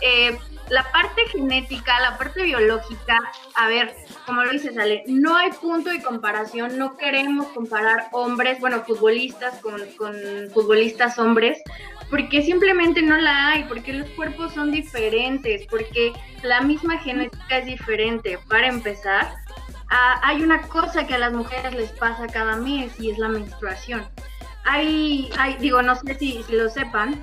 [0.00, 0.38] eh,
[0.70, 3.18] la parte genética, la parte biológica,
[3.54, 3.94] a ver,
[4.26, 9.58] como lo dice Sale, no hay punto de comparación, no queremos comparar hombres, bueno, futbolistas
[9.60, 10.14] con, con
[10.52, 11.62] futbolistas hombres,
[12.10, 17.66] porque simplemente no la hay, porque los cuerpos son diferentes, porque la misma genética es
[17.66, 18.38] diferente.
[18.48, 19.34] Para empezar,
[19.90, 24.06] hay una cosa que a las mujeres les pasa cada mes y es la menstruación.
[24.64, 27.22] Hay, hay digo, no sé si lo sepan,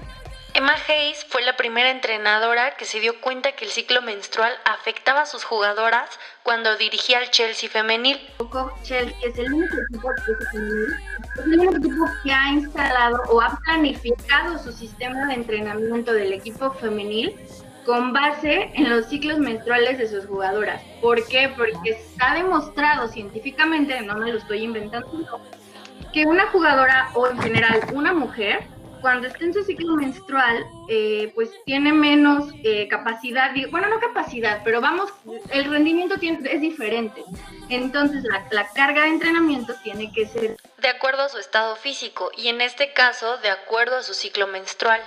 [0.58, 5.24] Emma Hayes fue la primera entrenadora que se dio cuenta que el ciclo menstrual afectaba
[5.24, 6.08] a sus jugadoras
[6.44, 8.18] cuando dirigía al Chelsea femenil.
[8.82, 10.10] Chelsea es el único equipo
[10.54, 17.36] que que ha instalado o ha planificado su sistema de entrenamiento del equipo femenil
[17.86, 20.82] con base en los ciclos menstruales de sus jugadoras.
[21.02, 21.50] ¿Por qué?
[21.50, 25.41] Porque está demostrado científicamente, no me lo estoy inventando,
[26.13, 28.74] que una jugadora o en general una mujer
[29.06, 34.62] cuando está en su ciclo menstrual, eh, pues tiene menos eh, capacidad, bueno, no capacidad,
[34.63, 35.12] pero vamos,
[35.52, 37.24] el rendimiento tiene, es diferente.
[37.70, 40.58] Entonces, la, la carga de entrenamiento tiene que ser...
[40.80, 44.48] De acuerdo a su estado físico y en este caso, de acuerdo a su ciclo
[44.48, 45.02] menstrual.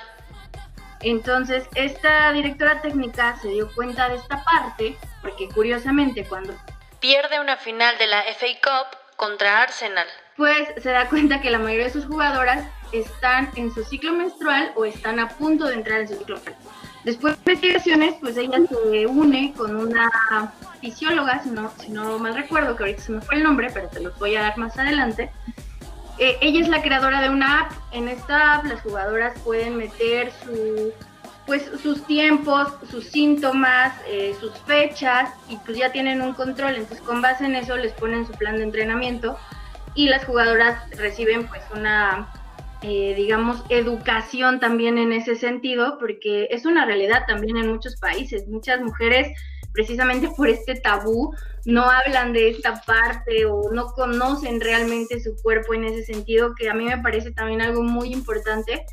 [1.00, 6.54] Entonces, esta directora técnica se dio cuenta de esta parte, porque curiosamente cuando...
[7.00, 10.06] Pierde una final de la FA Cup contra Arsenal.
[10.36, 14.72] Pues se da cuenta que la mayoría de sus jugadoras están en su ciclo menstrual
[14.76, 16.58] o están a punto de entrar en su ciclo menstrual.
[17.04, 20.10] Después de investigaciones, pues ella se une con una
[20.80, 23.88] fisióloga, si no, si no mal recuerdo, que ahorita se me fue el nombre, pero
[23.88, 25.30] te lo voy a dar más adelante.
[26.18, 27.72] Eh, ella es la creadora de una app.
[27.92, 30.92] En esta app las jugadoras pueden meter su,
[31.46, 36.74] pues, sus tiempos, sus síntomas, eh, sus fechas y pues ya tienen un control.
[36.74, 39.38] Entonces con base en eso les ponen su plan de entrenamiento
[39.94, 42.28] y las jugadoras reciben pues una
[42.82, 48.46] eh, digamos, educación también en ese sentido, porque es una realidad también en muchos países.
[48.46, 49.36] Muchas mujeres,
[49.72, 55.74] precisamente por este tabú, no hablan de esta parte o no conocen realmente su cuerpo
[55.74, 58.86] en ese sentido, que a mí me parece también algo muy importante.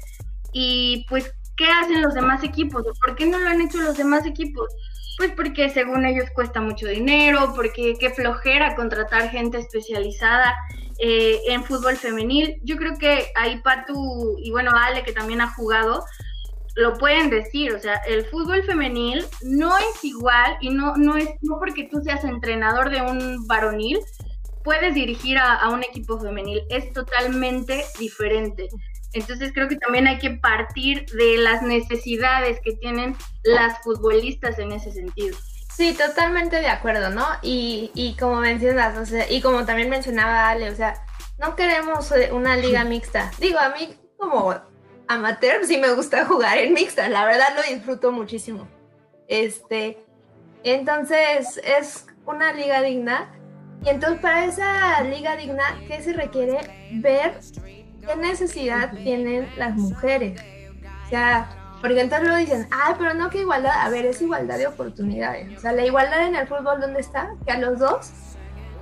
[0.52, 2.84] Y pues, ¿qué hacen los demás equipos?
[3.06, 4.70] ¿Por qué no lo han hecho los demás equipos?
[5.18, 10.54] Pues porque según ellos cuesta mucho dinero, porque qué flojera contratar gente especializada
[11.00, 12.60] eh, en fútbol femenil.
[12.64, 16.06] Yo creo que ahí Patu y bueno, Ale que también ha jugado,
[16.76, 21.30] lo pueden decir, o sea, el fútbol femenil no es igual y no, no es
[21.42, 24.00] no porque tú seas entrenador de un varonil,
[24.64, 28.70] puedes dirigir a, a un equipo femenil, es totalmente diferente.
[29.16, 34.74] Entonces creo que también hay que partir de las necesidades que tienen las futbolistas en
[34.74, 35.38] ese sentido.
[35.74, 37.26] Sí, totalmente de acuerdo, ¿no?
[37.42, 41.06] Y, y como mencionas, o sea, y como también mencionaba Ale, o sea,
[41.38, 43.32] no queremos eh, una liga mixta.
[43.40, 44.54] Digo, a mí como
[45.08, 48.68] amateur sí me gusta jugar en mixta, la verdad lo disfruto muchísimo.
[49.30, 49.98] Este,
[50.64, 53.32] entonces es una liga digna.
[53.84, 56.60] Y entonces para esa liga digna, ¿qué se requiere?
[56.94, 57.38] Ver
[58.06, 60.40] ¿Qué necesidad tienen las mujeres?
[61.06, 61.50] O sea,
[61.82, 65.58] porque entonces lo dicen, ay, pero no que igualdad, a ver, es igualdad de oportunidades.
[65.58, 67.32] O sea, la igualdad en el fútbol, ¿dónde está?
[67.46, 68.12] Que a los dos,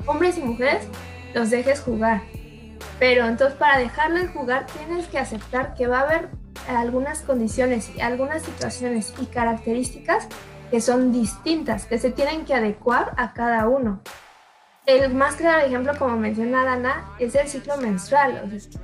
[0.06, 0.88] hombres y mujeres,
[1.34, 2.22] los dejes jugar.
[3.00, 6.30] Pero entonces para dejarles jugar tienes que aceptar que va a haber
[6.68, 10.28] algunas condiciones y algunas situaciones y características
[10.70, 14.02] que son distintas, que se tienen que adecuar a cada uno.
[14.86, 18.42] El más claro ejemplo, como menciona Dana, es el ciclo menstrual.
[18.46, 18.82] O sea,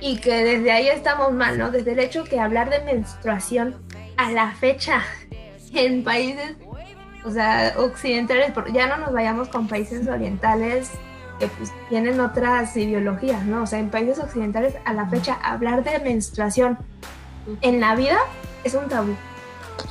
[0.00, 1.70] y que desde ahí estamos mal, ¿no?
[1.70, 3.76] Desde el hecho que hablar de menstruación
[4.16, 5.02] a la fecha
[5.72, 6.56] en países,
[7.24, 10.90] o sea, occidentales, ya no nos vayamos con países orientales
[11.38, 13.62] que pues tienen otras ideologías, ¿no?
[13.62, 16.78] O sea, en países occidentales a la fecha hablar de menstruación
[17.62, 18.18] en la vida
[18.64, 19.16] es un tabú,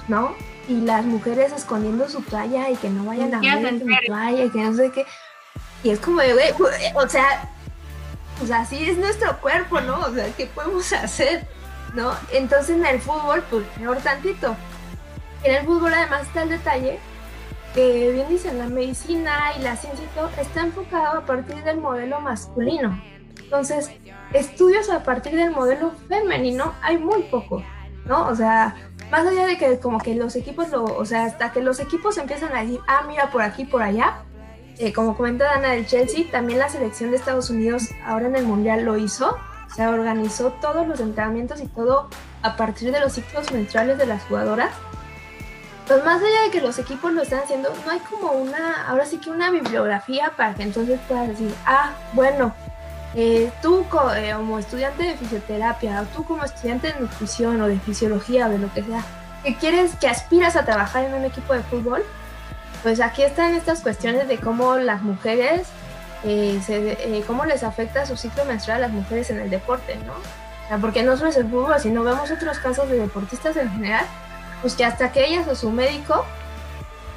[0.08, 0.36] ¿no?
[0.68, 4.50] Y las mujeres escondiendo su toalla y que no vayan a ver su toalla y
[4.50, 5.06] que no sé qué.
[5.84, 7.50] Y es como de, güey, o sea,
[8.40, 10.00] pues así es nuestro cuerpo, ¿no?
[10.00, 11.46] O sea, ¿qué podemos hacer?
[11.94, 12.14] ¿No?
[12.32, 14.56] Entonces en el fútbol, pues peor tantito.
[15.44, 17.00] En el fútbol además está el detalle
[17.74, 21.78] que bien dicen, la medicina y la ciencia y todo está enfocado a partir del
[21.78, 23.00] modelo masculino.
[23.40, 23.92] Entonces,
[24.34, 27.64] estudios a partir del modelo femenino hay muy poco,
[28.06, 28.28] ¿no?
[28.28, 28.76] O sea,
[29.12, 32.18] más allá de que como que los equipos lo, o sea, hasta que los equipos
[32.18, 34.24] empiezan a decir, ah, mira, por aquí, por allá,
[34.80, 38.46] eh, como comenta Dana del Chelsea, también la selección de Estados Unidos ahora en el
[38.46, 39.38] Mundial lo hizo.
[39.76, 42.10] Se organizó todos los entrenamientos y todo
[42.42, 44.72] a partir de los ciclos menstruales de las jugadoras.
[45.86, 49.06] Pues más allá de que los equipos lo están haciendo, no hay como una, ahora
[49.06, 52.54] sí que una bibliografía para que entonces puedas decir, ah, bueno,
[53.16, 57.80] eh, tú eh, como estudiante de fisioterapia o tú como estudiante de nutrición o de
[57.80, 59.04] fisiología o de lo que sea,
[59.44, 62.04] que quieres, que aspiras a trabajar en un equipo de fútbol,
[62.84, 65.68] pues aquí están estas cuestiones de cómo las mujeres,
[66.24, 69.98] eh, se, eh, cómo les afecta su ciclo menstrual a las mujeres en el deporte,
[70.06, 70.14] ¿no?
[70.80, 74.06] Porque no solo es el fútbol, sino vemos otros casos de deportistas en general,
[74.62, 76.26] pues que hasta que ellas o su médico,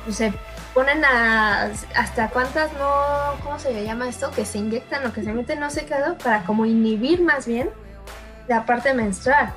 [0.05, 0.33] pues se
[0.73, 4.31] ponen a hasta cuántas no, ¿cómo se llama esto?
[4.31, 7.69] Que se inyectan o que se meten no sé qué, para como inhibir más bien
[8.49, 9.53] la parte menstrual.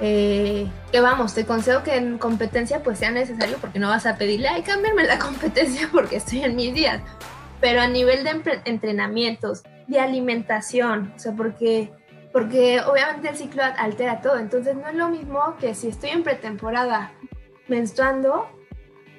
[0.00, 4.16] Eh, que vamos, te concedo que en competencia pues sea necesario porque no vas a
[4.16, 7.02] pedirle, ay, cámbiame la competencia porque estoy en mis días.
[7.60, 11.90] Pero a nivel de entrenamientos, de alimentación, o sea, porque,
[12.32, 14.38] porque obviamente el ciclo altera todo.
[14.38, 17.12] Entonces no es lo mismo que si estoy en pretemporada
[17.66, 18.48] menstruando,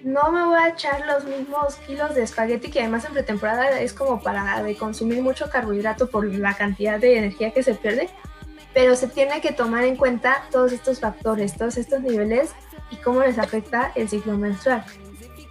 [0.04, 3.92] no me voy a echar los mismos kilos de espagueti que además en pretemporada es
[3.92, 8.10] como para consumir mucho carbohidrato por la cantidad de energía que se pierde
[8.74, 12.52] pero se tiene que tomar en cuenta todos estos factores, todos estos niveles
[12.92, 14.84] y cómo les afecta el ciclo menstrual.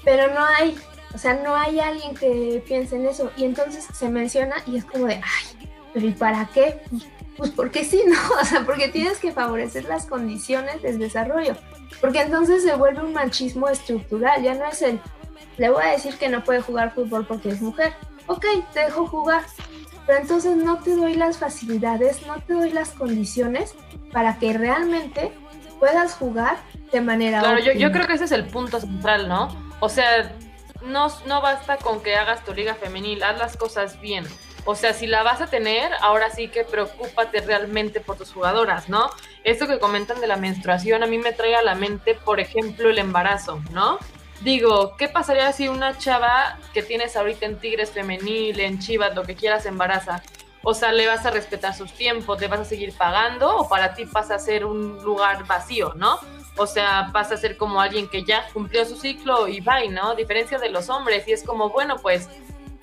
[0.05, 0.77] Pero no hay,
[1.15, 4.85] o sea, no hay alguien que piense en eso y entonces se menciona y es
[4.85, 6.81] como de, ay, pero ¿y para qué?
[7.37, 8.19] Pues porque sí, ¿no?
[8.41, 11.57] O sea, porque tienes que favorecer las condiciones del desarrollo,
[12.01, 15.01] porque entonces se vuelve un machismo estructural, ya no es el,
[15.57, 17.93] le voy a decir que no puede jugar fútbol porque es mujer,
[18.27, 19.45] ok, te dejo jugar,
[20.09, 23.75] pero entonces no te doy las facilidades, no te doy las condiciones
[24.11, 25.31] para que realmente
[25.79, 26.57] puedas jugar
[26.91, 29.55] de manera Claro, yo, yo, creo que ese es el punto central, ¿no?
[29.81, 30.33] O sea,
[30.81, 34.25] no, no basta con que hagas tu liga femenil, haz las cosas bien.
[34.65, 38.89] O sea, si la vas a tener, ahora sí que preocúpate realmente por tus jugadoras,
[38.89, 39.11] ¿no?
[39.45, 42.89] Esto que comentan de la menstruación a mí me trae a la mente, por ejemplo,
[42.89, 43.99] el embarazo, ¿no?
[44.41, 49.25] Digo, ¿qué pasaría si una chava que tienes ahorita en Tigres femenil, en Chivas, lo
[49.25, 50.23] que quieras, embaraza?
[50.63, 52.41] O sea, ¿le vas a respetar sus tiempos?
[52.41, 53.57] ¿Le vas a seguir pagando?
[53.57, 56.19] ¿O para ti pasa a ser un lugar vacío, no?
[56.57, 60.15] O sea, pasa a ser como alguien que ya cumplió su ciclo y va, ¿no?
[60.15, 61.27] Diferencia de los hombres.
[61.27, 62.29] Y es como, bueno, pues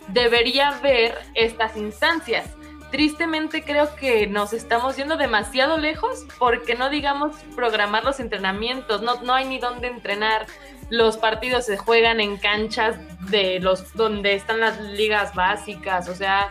[0.10, 2.50] debería ver estas instancias.
[2.92, 9.22] Tristemente creo que nos estamos yendo demasiado lejos porque no digamos programar los entrenamientos, no,
[9.24, 10.46] no hay ni dónde entrenar,
[10.90, 12.98] los partidos se juegan en canchas
[13.30, 16.50] de los donde están las ligas básicas, o sea,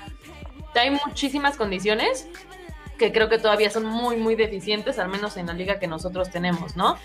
[0.74, 2.26] hay muchísimas condiciones
[2.98, 6.30] que creo que todavía son muy muy deficientes, al menos en la liga que nosotros
[6.30, 6.96] tenemos, ¿no?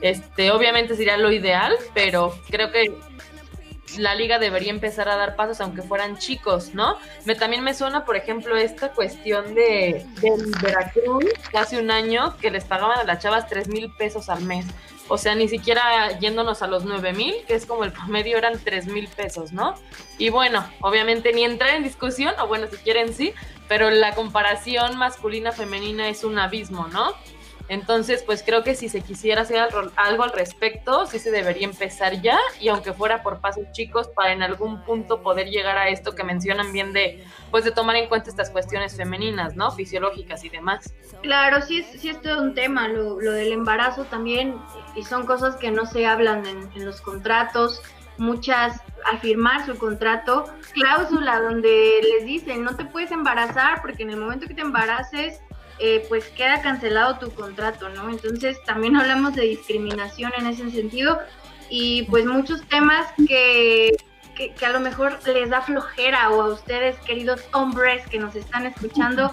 [0.00, 2.92] Este, obviamente sería lo ideal, pero creo que
[3.98, 6.98] la liga debería empezar a dar pasos aunque fueran chicos, ¿no?
[7.24, 10.30] Me, también me suena, por ejemplo, esta cuestión de, de
[10.62, 11.24] Veracruz,
[11.54, 14.66] hace un año que les pagaban a las chavas 3 mil pesos al mes.
[15.08, 18.58] O sea, ni siquiera yéndonos a los 9 mil, que es como el promedio, eran
[18.58, 19.74] 3 mil pesos, ¿no?
[20.16, 23.34] Y bueno, obviamente ni entrar en discusión, o bueno, si quieren sí,
[23.68, 27.14] pero la comparación masculina-femenina es un abismo, ¿no?
[27.68, 29.58] Entonces, pues creo que si se quisiera hacer
[29.96, 34.32] algo al respecto, sí se debería empezar ya y aunque fuera por pasos chicos para
[34.32, 38.08] en algún punto poder llegar a esto que mencionan bien de, pues de tomar en
[38.08, 39.70] cuenta estas cuestiones femeninas, ¿no?
[39.70, 40.92] Fisiológicas y demás.
[41.22, 44.56] Claro, sí es, sí es todo un tema, lo, del embarazo también
[44.96, 47.80] y son cosas que no se hablan en, en los contratos.
[48.18, 54.10] Muchas al firmar su contrato, cláusula donde les dicen no te puedes embarazar porque en
[54.10, 55.40] el momento que te embaraces
[55.84, 58.08] eh, pues queda cancelado tu contrato, ¿no?
[58.08, 61.18] Entonces también hablamos de discriminación en ese sentido
[61.68, 63.96] y pues muchos temas que,
[64.36, 68.66] que, a lo mejor les da flojera o a ustedes, queridos hombres que nos están
[68.66, 69.32] escuchando,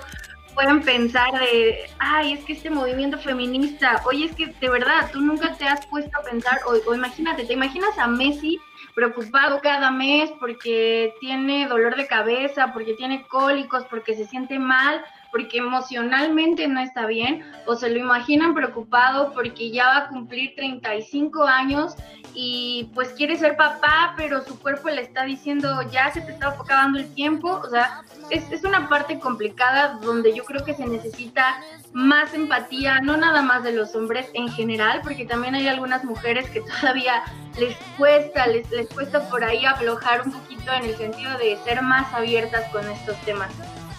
[0.55, 5.21] pueden pensar de, ay, es que este movimiento feminista, oye, es que de verdad, tú
[5.21, 8.59] nunca te has puesto a pensar, o, o imagínate, te imaginas a Messi
[8.95, 15.05] preocupado cada mes porque tiene dolor de cabeza, porque tiene cólicos, porque se siente mal,
[15.31, 20.55] porque emocionalmente no está bien o se lo imaginan preocupado porque ya va a cumplir
[20.55, 21.95] 35 años
[22.33, 26.49] y pues quiere ser papá, pero su cuerpo le está diciendo ya se te está
[26.49, 27.61] acabando el tiempo.
[27.63, 31.61] O sea, es, es una parte complicada donde yo creo que se necesita
[31.93, 36.49] más empatía, no nada más de los hombres en general, porque también hay algunas mujeres
[36.49, 37.23] que todavía
[37.57, 41.81] les cuesta, les, les cuesta por ahí aflojar un poquito en el sentido de ser
[41.81, 43.51] más abiertas con estos temas.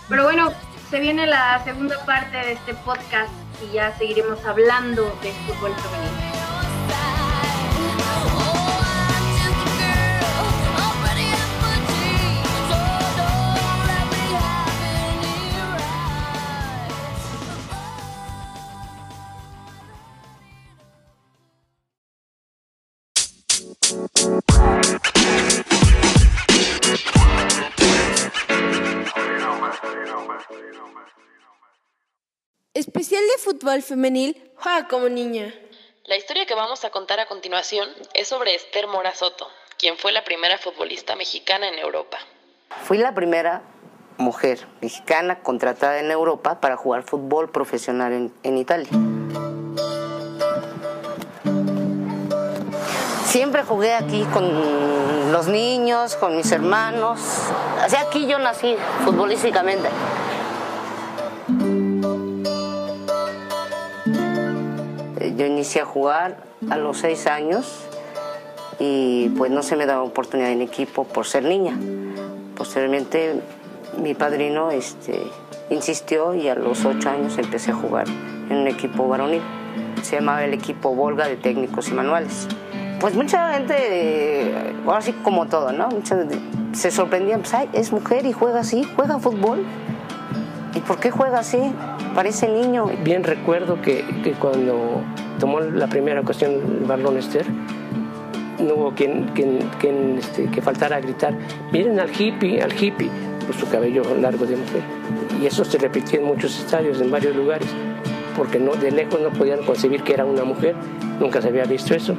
[0.09, 0.53] Pero bueno,
[0.91, 6.40] se viene la segunda parte de este podcast y ya seguiremos hablando de fútbol femenino.
[33.61, 35.55] Fútbol femenil, juega como niña.
[36.07, 39.49] La historia que vamos a contar a continuación es sobre Esther Mora Soto,
[39.79, 42.17] quien fue la primera futbolista mexicana en Europa.
[42.85, 43.63] Fui la primera
[44.17, 48.89] mujer mexicana contratada en Europa para jugar fútbol profesional en, en Italia.
[53.27, 57.21] Siempre jugué aquí con los niños, con mis hermanos.
[57.83, 59.91] Así aquí yo nací futbolísticamente.
[65.37, 66.37] Yo inicié a jugar
[66.71, 67.87] a los seis años
[68.79, 71.79] y pues no se me daba oportunidad en equipo por ser niña.
[72.57, 73.41] Posteriormente
[73.99, 75.23] mi padrino este,
[75.71, 78.07] insistió y a los ocho años empecé a jugar
[78.49, 79.43] en un equipo varonil.
[80.03, 82.49] Se llamaba el equipo Volga de técnicos y manuales.
[83.01, 85.89] Pues mucha gente, ahora sí como todo, ¿no?
[85.89, 86.17] Mucha
[86.73, 89.65] se sorprendía, pues, ay, es mujer y juega así, juega fútbol.
[90.75, 91.59] ¿Y por qué juega así?
[92.15, 92.87] Parece niño.
[93.03, 95.03] Bien recuerdo que, que cuando
[95.39, 97.47] tomó la primera ocasión el balón Esther,
[98.61, 101.35] no hubo quien, quien, quien, este, que faltara a gritar,
[101.73, 103.11] miren al hippie, al hippie,
[103.47, 104.83] por su cabello largo de mujer.
[105.41, 107.69] Y eso se repetía en muchos estadios, en varios lugares,
[108.37, 110.75] porque no, de lejos no podían concebir que era una mujer,
[111.19, 112.15] nunca se había visto eso.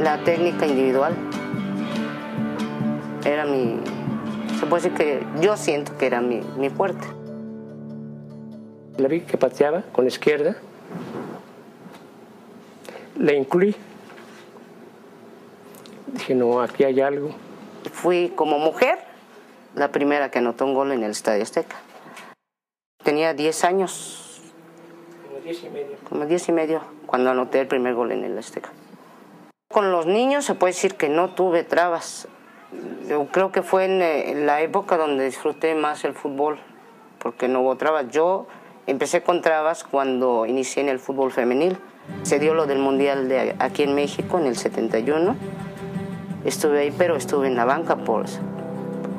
[0.00, 1.14] La técnica individual
[3.24, 3.76] era mi,
[4.58, 7.06] se puede decir que yo siento que era mi, mi fuerte.
[8.98, 10.56] La vi que pateaba con la izquierda,
[13.18, 13.74] la incluí.
[16.06, 17.30] Dije, no, aquí hay algo.
[17.92, 18.98] Fui como mujer
[19.74, 21.76] la primera que anotó un gol en el Estadio Azteca.
[23.02, 24.40] Tenía 10 años,
[25.26, 25.96] Como diez y medio.
[26.08, 28.70] como 10 y medio, cuando anoté el primer gol en el Azteca.
[29.72, 32.28] Con los niños se puede decir que no tuve trabas.
[33.08, 36.60] Yo creo que fue en, eh, en la época donde disfruté más el fútbol,
[37.18, 38.08] porque no hubo trabas.
[38.10, 38.46] Yo
[38.86, 41.78] empecé con trabas cuando inicié en el fútbol femenil.
[42.22, 45.36] Se dio lo del Mundial de aquí en México en el 71.
[46.44, 48.26] Estuve ahí, pero estuve en la banca por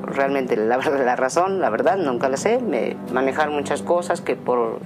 [0.05, 2.59] realmente la, la razón, la verdad, nunca la sé.
[2.59, 4.79] Me manejaron muchas cosas que, por,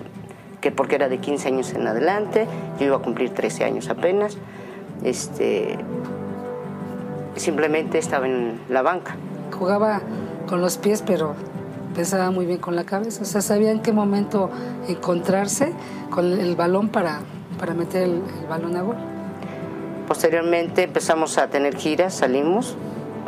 [0.61, 2.47] que porque era de 15 años en adelante,
[2.79, 4.37] yo iba a cumplir 13 años apenas.
[5.03, 5.77] Este,
[7.35, 9.15] simplemente estaba en la banca.
[9.57, 10.01] Jugaba
[10.47, 11.35] con los pies, pero
[11.99, 13.23] pensaba muy bien con la cabeza.
[13.23, 14.49] O sea, sabía en qué momento
[14.87, 15.73] encontrarse
[16.09, 17.19] con el balón para,
[17.59, 18.95] para meter el, el balón a gol.
[20.07, 22.77] Posteriormente empezamos a tener giras, salimos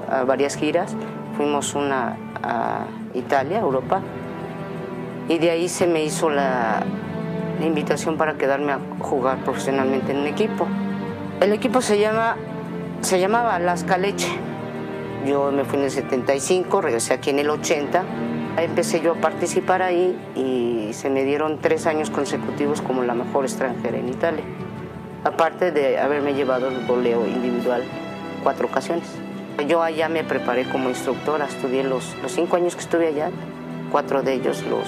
[0.10, 0.96] a varias giras,
[1.36, 4.00] fuimos una a Italia, Europa,
[5.28, 6.82] y de ahí se me hizo la,
[7.60, 10.66] la invitación para quedarme a jugar profesionalmente en un equipo.
[11.42, 12.38] El equipo se, llama,
[13.02, 14.30] se llamaba Las Caleche.
[15.28, 18.06] Yo me fui en el 75, regresé aquí en el 80.
[18.58, 23.46] Empecé yo a participar ahí y se me dieron tres años consecutivos como la mejor
[23.46, 24.44] extranjera en Italia
[25.24, 27.84] aparte de haberme llevado el goleo individual
[28.44, 29.08] cuatro ocasiones.
[29.68, 33.30] Yo allá me preparé como instructora, estudié los, cinco años que estuve allá,
[33.92, 34.88] cuatro de ellos los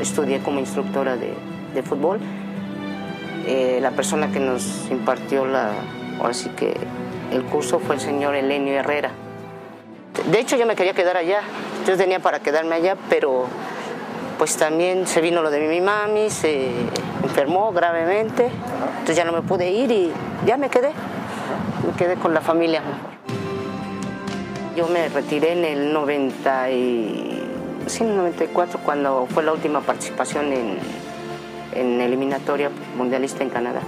[0.00, 1.32] estudié como instructora de,
[1.74, 2.18] de fútbol.
[3.46, 5.72] Eh, la persona que nos impartió la,
[6.18, 6.76] ahora que
[7.32, 9.10] el curso fue el señor Elenio Herrera.
[10.30, 11.40] De hecho yo me quería quedar allá,
[11.86, 13.46] yo tenía para quedarme allá, pero
[14.38, 16.68] pues también se vino lo de mi mami, se
[17.22, 18.50] enfermó gravemente,
[18.90, 20.12] entonces ya no me pude ir y
[20.44, 20.90] ya me quedé,
[21.86, 23.12] me quedé con la familia mejor.
[24.76, 27.42] Yo me retiré en el 90 y,
[27.86, 30.78] sí, en el 94 cuando fue la última participación en,
[31.74, 33.80] en eliminatoria mundialista en Canadá.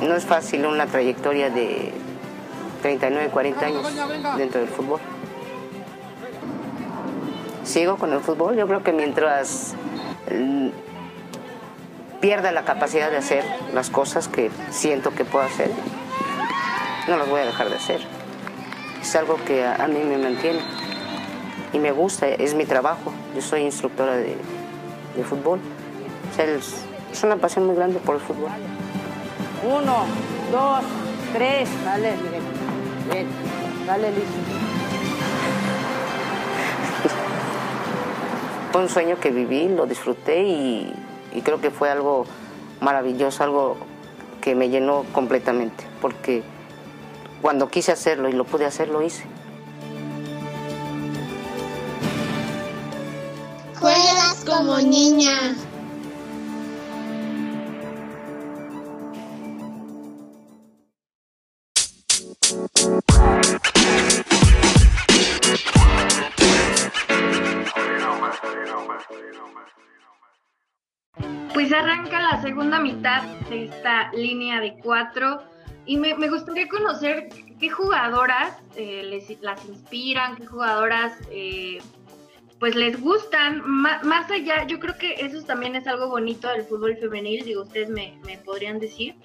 [0.00, 1.92] No es fácil una trayectoria de
[2.82, 3.94] 39, 40 años
[4.36, 5.00] dentro del fútbol.
[7.64, 9.74] Sigo con el fútbol, yo creo que mientras
[10.30, 10.68] mm,
[12.20, 13.44] pierda la capacidad de hacer
[13.74, 15.70] las cosas que siento que puedo hacer,
[17.08, 18.00] no las voy a dejar de hacer.
[19.00, 20.60] Es algo que a, a mí me mantiene
[21.72, 23.12] y me gusta, es mi trabajo.
[23.34, 24.36] Yo soy instructora de,
[25.16, 25.58] de fútbol.
[26.30, 28.50] O sea, es, es una pasión muy grande por el fútbol.
[29.66, 30.06] Uno,
[30.52, 30.84] dos,
[31.32, 32.42] tres, dale, miren.
[33.10, 33.26] Bien,
[33.84, 34.24] dale, Liz.
[38.70, 40.94] Fue un sueño que viví, lo disfruté y,
[41.34, 42.26] y creo que fue algo
[42.80, 43.76] maravilloso, algo
[44.40, 46.44] que me llenó completamente, porque
[47.42, 49.24] cuando quise hacerlo y lo pude hacer, lo hice.
[53.80, 55.56] Juegas como niña.
[72.46, 75.42] Segunda mitad de esta línea de cuatro
[75.84, 77.28] y me, me gustaría conocer
[77.58, 81.78] qué jugadoras eh, les, las inspiran, qué jugadoras eh,
[82.60, 83.68] pues les gustan.
[83.68, 87.88] más allá, yo creo que eso también es algo bonito del fútbol femenil, digo, ustedes
[87.88, 89.16] me, me podrían decir.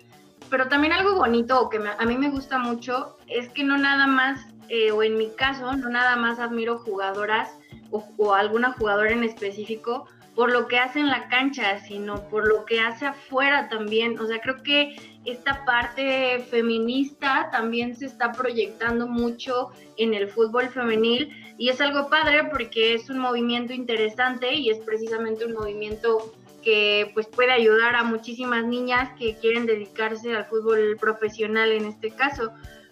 [0.49, 4.47] Pero también algo bonito que a mí me gusta mucho es que no nada más,
[4.69, 7.51] eh, o en mi caso, no nada más admiro jugadoras
[7.91, 12.47] o, o alguna jugadora en específico, por lo que hace en la cancha, sino por
[12.47, 14.17] lo que hace afuera también.
[14.19, 20.69] O sea, creo que esta parte feminista también se está proyectando mucho en el fútbol
[20.69, 26.33] femenil y es algo padre porque es un movimiento interesante y es precisamente un movimiento
[26.63, 32.11] que pues puede ayudar a muchísimas niñas que quieren dedicarse al fútbol profesional en este
[32.11, 32.51] caso.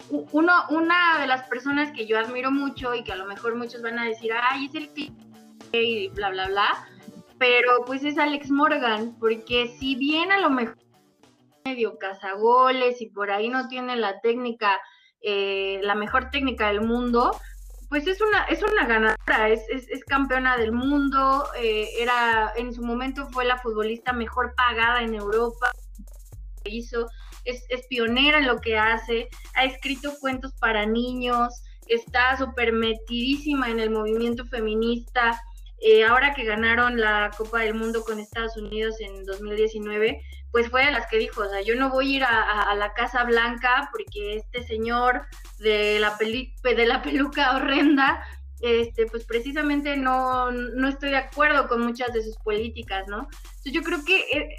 [0.10, 3.82] Uno, una de las personas que yo admiro mucho y que a lo mejor muchos
[3.82, 4.90] van a decir, ay, es el
[5.72, 6.88] y bla, bla, bla,
[7.40, 10.78] pero pues es Alex Morgan, porque si bien a lo mejor
[11.66, 14.78] medio cazagoles y por ahí no tiene la técnica,
[15.22, 17.32] eh, la mejor técnica del mundo,
[17.90, 22.84] pues es una, es una ganadora, es, es, campeona del mundo, eh, era, en su
[22.84, 25.72] momento fue la futbolista mejor pagada en Europa,
[26.66, 27.08] hizo,
[27.46, 33.70] es, es pionera en lo que hace, ha escrito cuentos para niños, está súper metidísima
[33.70, 35.42] en el movimiento feminista,
[35.82, 40.22] eh, ahora que ganaron la Copa del Mundo con Estados Unidos en 2019,
[40.52, 42.94] pues fue de las que dijo, o sea, yo no voy a ir a, la
[42.94, 45.24] Casa Blanca porque este señor
[45.60, 48.26] de la, de la peluca horrenda,
[48.62, 53.30] este, pues precisamente no, no estoy de acuerdo con muchas de sus políticas, ¿no?
[53.32, 54.50] Entonces yo creo que eh,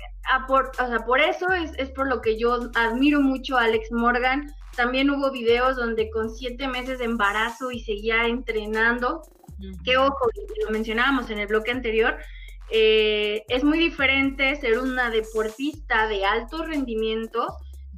[0.47, 3.93] por, o sea, por eso es, es por lo que yo admiro mucho a Alex
[3.93, 4.55] Morgan.
[4.77, 9.23] También hubo videos donde con siete meses de embarazo y seguía entrenando
[9.85, 10.29] que ojo,
[10.65, 12.19] lo mencionábamos en el bloque anterior,
[12.71, 17.47] eh, es muy diferente ser una deportista de alto rendimiento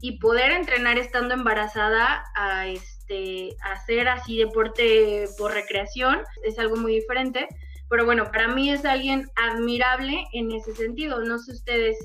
[0.00, 6.94] y poder entrenar estando embarazada a este hacer así deporte por recreación es algo muy
[6.94, 7.46] diferente.
[7.88, 11.20] Pero bueno para mí es alguien admirable en ese sentido.
[11.20, 11.98] No sé ustedes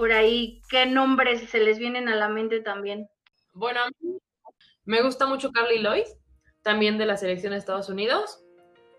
[0.00, 3.06] por ahí qué nombres se les vienen a la mente también
[3.52, 3.80] bueno
[4.86, 6.06] me gusta mucho Carly Lloyd
[6.62, 8.42] también de la selección de Estados Unidos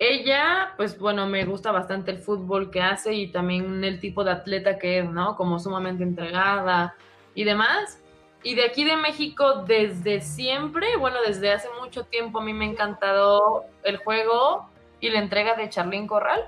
[0.03, 4.31] ella, pues bueno, me gusta bastante el fútbol que hace y también el tipo de
[4.31, 5.35] atleta que es, ¿no?
[5.35, 6.95] Como sumamente entregada
[7.35, 8.01] y demás.
[8.41, 12.65] Y de aquí de México, desde siempre, bueno, desde hace mucho tiempo a mí me
[12.65, 16.45] ha encantado el juego y la entrega de Charlene Corral,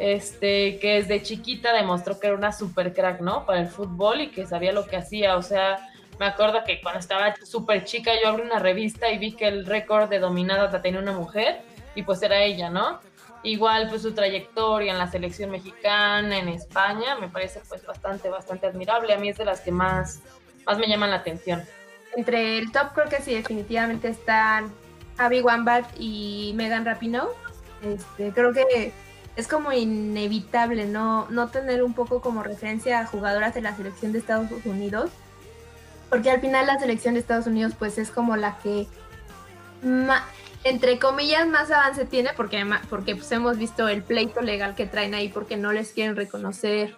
[0.00, 3.46] este, que desde chiquita demostró que era una super crack, ¿no?
[3.46, 5.78] Para el fútbol y que sabía lo que hacía, o sea,
[6.18, 9.64] me acuerdo que cuando estaba súper chica yo abrí una revista y vi que el
[9.64, 11.62] récord de dominada la tenía una mujer
[11.94, 13.00] y pues era ella, ¿no?
[13.42, 18.66] Igual pues su trayectoria en la selección mexicana, en España, me parece pues bastante, bastante
[18.66, 19.14] admirable.
[19.14, 20.20] A mí es de las que más,
[20.66, 21.64] más me llaman la atención.
[22.16, 24.72] Entre el top creo que sí, definitivamente están
[25.16, 27.28] Abby Wambach y Megan Rapinoe.
[27.82, 28.92] Este, creo que
[29.36, 34.12] es como inevitable no, no tener un poco como referencia a jugadoras de la selección
[34.12, 35.10] de Estados Unidos,
[36.10, 38.86] porque al final la selección de Estados Unidos pues es como la que
[40.64, 45.14] entre comillas, más avance tiene porque, porque pues, hemos visto el pleito legal que traen
[45.14, 46.96] ahí porque no les quieren reconocer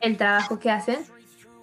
[0.00, 0.98] el trabajo que hacen.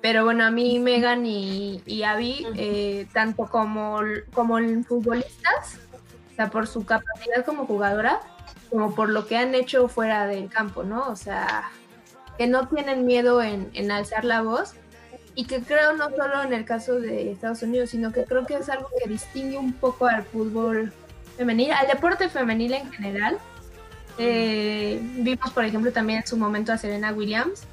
[0.02, 4.00] Pero bueno, a mí Megan y, y Abby, eh, tanto como,
[4.34, 5.80] como futbolistas,
[6.32, 8.20] o sea, por su capacidad como jugadora,
[8.72, 11.08] como por lo que han hecho fuera del campo, ¿no?
[11.10, 11.70] O sea,
[12.38, 14.74] que no tienen miedo en, en alzar la voz
[15.36, 18.56] y que creo no solo en el caso de Estados Unidos, sino que creo que
[18.56, 20.92] es algo que distingue un poco al fútbol
[21.42, 23.40] femenil, al deporte femenil en general.
[24.20, 27.64] Eh, vimos, por ejemplo, también en su momento a Serena Williams,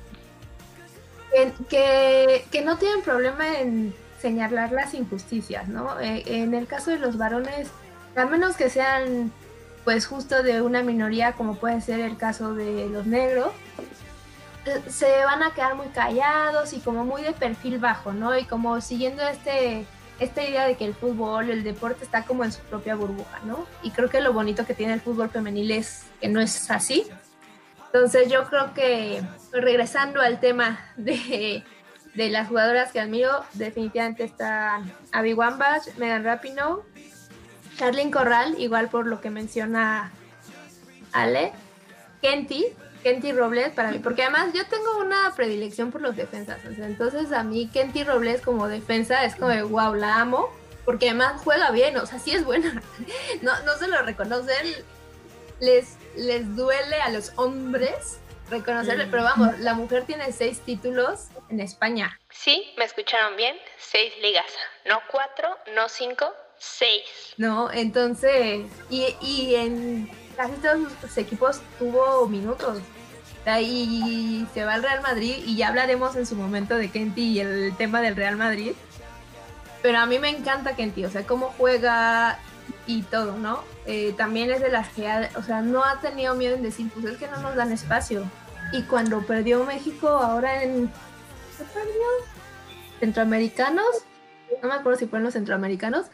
[1.68, 6.00] que, que, no tienen problema en señalar las injusticias, ¿no?
[6.00, 7.68] Eh, en el caso de los varones,
[8.16, 9.30] a menos que sean,
[9.84, 13.52] pues, justo de una minoría, como puede ser el caso de los negros,
[14.88, 18.36] se van a quedar muy callados y como muy de perfil bajo, ¿no?
[18.38, 19.86] Y como siguiendo este
[20.18, 23.66] esta idea de que el fútbol, el deporte está como en su propia burbuja, ¿no?
[23.82, 27.06] Y creo que lo bonito que tiene el fútbol femenil es que no es así.
[27.86, 31.64] Entonces yo creo que regresando al tema de,
[32.14, 36.82] de las jugadoras que admiro, definitivamente están Abby Wambach, Megan Rapinoe,
[37.76, 40.10] Charlene Corral, igual por lo que menciona
[41.12, 41.52] Ale,
[42.20, 42.66] Kenty,
[43.02, 47.42] Kenty Robles para mí, porque además yo tengo una predilección por los defensas, entonces a
[47.42, 50.50] mí Kenty Robles como defensa es como de wow, la amo,
[50.84, 52.82] porque además juega bien, o sea, sí es buena,
[53.42, 54.74] no, no se lo reconocen,
[55.60, 58.18] les, les duele a los hombres
[58.50, 62.18] reconocerle, pero vamos, la mujer tiene seis títulos en España.
[62.30, 64.46] Sí, me escucharon bien, seis ligas,
[64.86, 67.02] no cuatro, no cinco, seis.
[67.36, 72.78] No, entonces, y, y en casi todos sus equipos tuvo minutos.
[73.60, 77.40] Y se va al Real Madrid y ya hablaremos en su momento de Kenty y
[77.40, 78.72] el tema del Real Madrid.
[79.82, 82.38] Pero a mí me encanta Kenty, o sea, cómo juega
[82.86, 83.64] y todo, ¿no?
[83.86, 87.06] Eh, también es de las que, o sea, no ha tenido miedo en decir, pues
[87.06, 88.24] es que no nos dan espacio.
[88.72, 90.88] Y cuando perdió México ahora en...
[91.56, 92.02] ¿Qué perdió?
[93.00, 94.04] Centroamericanos,
[94.62, 96.06] no me acuerdo si fueron los centroamericanos,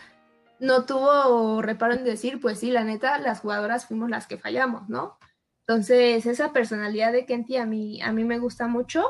[0.60, 4.88] no tuvo reparo en decir, pues sí, la neta, las jugadoras fuimos las que fallamos,
[4.88, 5.18] ¿no?
[5.66, 9.04] Entonces, esa personalidad de Kenty a mí, a mí me gusta mucho.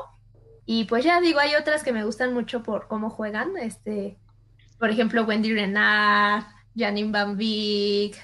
[0.65, 3.57] Y pues ya digo, hay otras que me gustan mucho por cómo juegan.
[3.57, 4.17] Este,
[4.79, 8.17] por ejemplo, Wendy Renard, Janine Van Beek,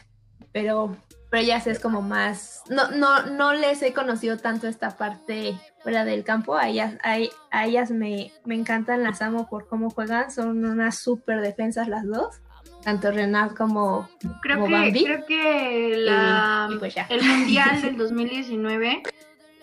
[0.51, 0.97] pero,
[1.29, 6.05] pero ellas es como más, no, no, no les he conocido tanto esta parte fuera
[6.05, 6.55] del campo.
[6.55, 7.17] A ellas, a,
[7.51, 10.31] a ellas me, me encantan, las amo por cómo juegan.
[10.31, 12.41] Son unas súper defensas las dos
[12.83, 14.09] tanto Renat como,
[14.41, 19.03] creo que, Creo que la, pues el Mundial del 2019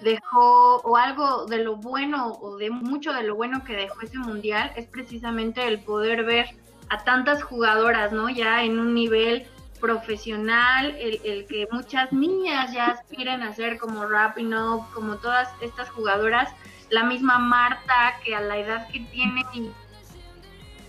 [0.01, 4.19] dejó, o algo de lo bueno, o de mucho de lo bueno que dejó ese
[4.19, 6.47] Mundial, es precisamente el poder ver
[6.89, 8.29] a tantas jugadoras, ¿no?
[8.31, 9.47] Ya en un nivel
[9.81, 15.91] profesional, el, el que muchas niñas ya aspiran a ser como Rapinoe, como todas estas
[15.91, 16.51] jugadoras,
[16.91, 19.45] la misma Marta, que a la edad que tiene,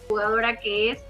[0.08, 1.04] jugadora que es,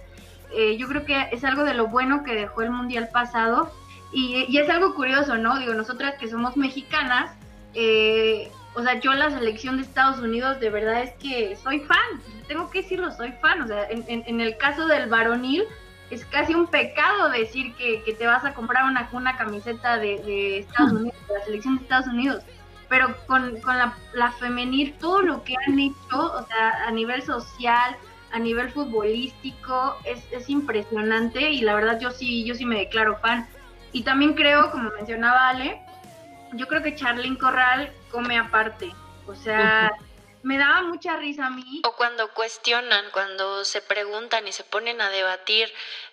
[0.51, 3.71] eh, yo creo que es algo de lo bueno que dejó el Mundial pasado.
[4.11, 5.59] Y, es algo curioso, ¿no?
[5.59, 7.31] Digo, nosotras que somos mexicanas,
[7.75, 12.21] eh, o sea, yo la selección de Estados Unidos de verdad es que soy fan,
[12.47, 15.63] tengo que decirlo, soy fan, o sea, en, el caso del varonil
[16.09, 20.93] es casi un pecado decir que, te vas a comprar una, una camiseta de, Estados
[20.93, 22.43] Unidos, de la selección de Estados Unidos.
[22.87, 27.95] Pero con, la, la, femenil, todo lo que han hecho, o sea, a nivel social,
[28.31, 33.17] a nivel futbolístico es, es, impresionante y la verdad yo sí, yo sí me declaro
[33.17, 33.47] fan.
[33.91, 35.81] Y también creo, como mencionaba Ale,
[36.53, 38.91] yo creo que Charlene Corral come aparte.
[39.25, 39.91] O sea,
[40.41, 41.81] me daba mucha risa a mí.
[41.85, 45.71] O cuando cuestionan, cuando se preguntan y se ponen a debatir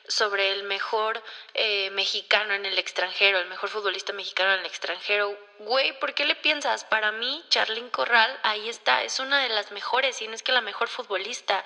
[0.09, 1.23] sobre el mejor
[1.55, 5.37] eh, mexicano en el extranjero, el mejor futbolista mexicano en el extranjero.
[5.61, 6.85] Güey, ¿por qué le piensas?
[6.85, 10.53] Para mí, Charlene Corral, ahí está, es una de las mejores, y no es que
[10.53, 11.65] la mejor futbolista.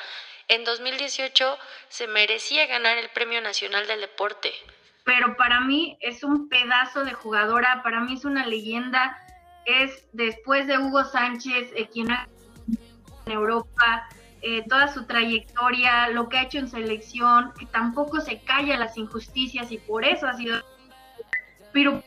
[0.51, 4.51] En 2018 se merecía ganar el Premio Nacional del Deporte.
[5.05, 9.17] Pero para mí es un pedazo de jugadora, para mí es una leyenda,
[9.65, 12.29] es después de Hugo Sánchez, eh, quien ha
[13.27, 14.09] en Europa,
[14.43, 18.97] eh, toda su trayectoria, lo que ha hecho en selección, que tampoco se calla las
[18.97, 20.65] injusticias y por eso ha sido...
[21.73, 22.03] Pero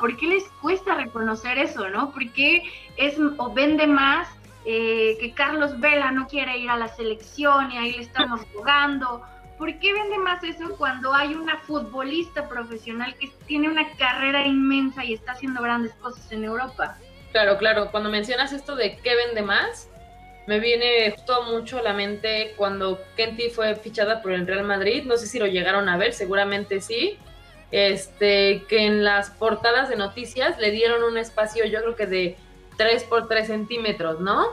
[0.00, 2.12] ¿por qué les cuesta reconocer eso, no?
[2.12, 2.62] ¿Por qué
[2.96, 4.26] es o vende más
[4.64, 9.22] eh, que Carlos Vela no quiere ir a la selección y ahí le estamos jugando.
[9.58, 15.04] ¿Por qué vende más eso cuando hay una futbolista profesional que tiene una carrera inmensa
[15.04, 16.98] y está haciendo grandes cosas en Europa?
[17.32, 17.90] Claro, claro.
[17.90, 19.88] Cuando mencionas esto de qué vende más,
[20.46, 25.04] me viene justo mucho a la mente cuando Kenty fue fichada por el Real Madrid.
[25.04, 27.18] No sé si lo llegaron a ver, seguramente sí.
[27.70, 32.36] Este, que en las portadas de noticias le dieron un espacio, yo creo que de
[32.76, 34.46] 3 por 3 centímetros, ¿no?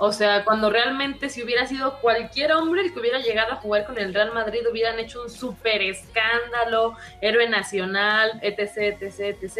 [0.00, 3.84] O sea, cuando realmente si hubiera sido cualquier hombre el que hubiera llegado a jugar
[3.84, 9.58] con el Real Madrid, hubieran hecho un súper escándalo, héroe nacional, etc, etc, etc.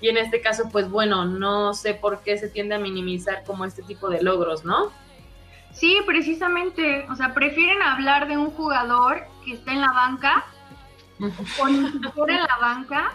[0.00, 3.64] Y en este caso, pues bueno, no sé por qué se tiende a minimizar como
[3.64, 4.92] este tipo de logros, ¿no?
[5.72, 10.44] Sí, precisamente, o sea, prefieren hablar de un jugador que está en la banca,
[11.60, 13.12] o ni siquiera en la banca,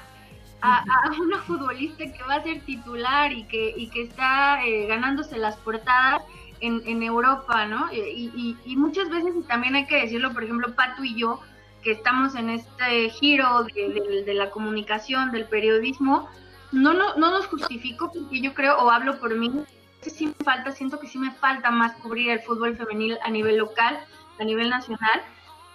[0.61, 0.83] a,
[1.19, 5.55] una futbolista que va a ser titular y que, y que está eh, ganándose las
[5.57, 6.23] portadas
[6.59, 7.91] en, en Europa, ¿no?
[7.93, 11.39] Y, y, muchas veces, y también hay que decirlo, por ejemplo, Pato y yo,
[11.83, 16.27] que estamos en este giro de, la comunicación, del periodismo,
[16.71, 19.51] no, no, no nos justifico porque yo creo, o hablo por mí,
[20.01, 23.57] sí me falta, siento que sí me falta más cubrir el fútbol femenil a nivel
[23.57, 23.99] local,
[24.39, 25.21] a nivel nacional,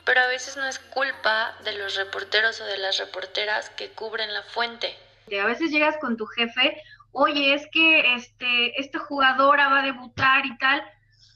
[0.04, 4.32] pero a veces no es culpa de los reporteros o de las reporteras que cubren
[4.32, 4.96] la fuente.
[5.40, 6.82] A veces llegas con tu jefe,
[7.12, 10.82] oye, es que este, esta jugadora va a debutar y tal.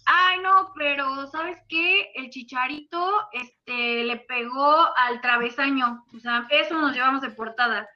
[0.04, 2.12] Ay, no, pero ¿sabes qué?
[2.14, 6.04] El chicharito este, le pegó al travesaño.
[6.14, 7.88] O sea, eso nos llevamos de portada.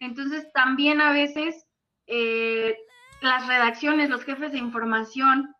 [0.00, 1.66] Entonces, también a veces
[2.06, 2.76] eh,
[3.20, 5.54] las redacciones, los jefes de información,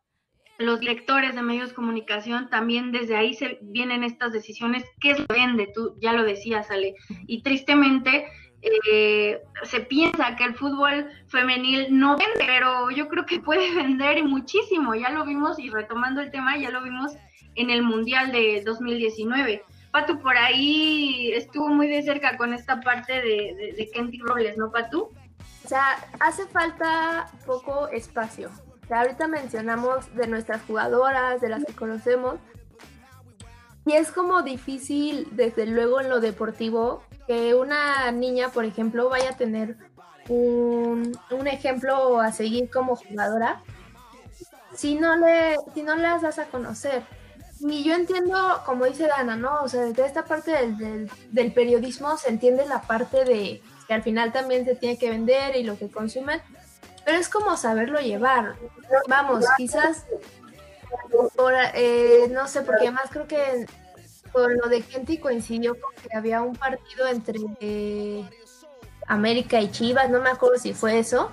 [0.59, 5.27] los directores de medios de comunicación, también desde ahí se vienen estas decisiones, ¿qué lo
[5.29, 5.71] vende?
[5.73, 6.95] Tú ya lo decías, Ale.
[7.27, 8.27] Y tristemente,
[8.61, 14.23] eh, se piensa que el fútbol femenil no vende, pero yo creo que puede vender
[14.25, 14.95] muchísimo.
[14.95, 17.13] Ya lo vimos y retomando el tema, ya lo vimos
[17.55, 19.63] en el Mundial de 2019.
[19.93, 24.57] Patu por ahí estuvo muy de cerca con esta parte de, de, de Kenty Robles,
[24.59, 25.13] ¿no, Patu?
[25.65, 28.51] O sea, hace falta poco espacio.
[28.91, 32.37] Ahorita mencionamos de nuestras jugadoras, de las que conocemos.
[33.87, 39.31] Y es como difícil, desde luego, en lo deportivo, que una niña, por ejemplo, vaya
[39.31, 39.77] a tener
[40.29, 43.63] un, un ejemplo a seguir como jugadora
[44.75, 47.03] si no le si no las das a conocer
[47.61, 51.53] y yo entiendo como dice Dana no o sea desde esta parte del, del, del,
[51.53, 55.65] periodismo se entiende la parte de que al final también se tiene que vender y
[55.65, 56.41] lo que consumen
[57.09, 58.55] pero es como saberlo llevar
[59.09, 60.05] vamos quizás
[61.35, 63.65] por, eh, no sé porque además creo que
[64.31, 68.29] con lo de Kenty coincidió con que había un partido entre eh,
[69.07, 71.33] América y Chivas, no me acuerdo si fue eso.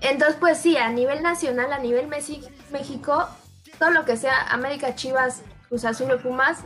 [0.00, 3.28] Entonces, pues sí, a nivel nacional, a nivel México,
[3.78, 6.60] todo lo que sea América, Chivas, Cruz Azul y Pumas,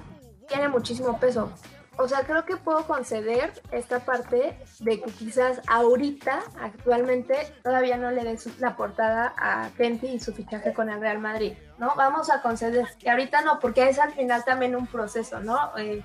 [0.47, 1.51] tiene muchísimo peso.
[1.97, 8.11] O sea, creo que puedo conceder esta parte de que quizás ahorita, actualmente, todavía no
[8.11, 11.93] le des la portada a Kenty y su fichaje con el Real Madrid, ¿no?
[11.97, 15.77] Vamos a conceder que ahorita no, porque es al final también un proceso, ¿no?
[15.77, 16.03] Eh,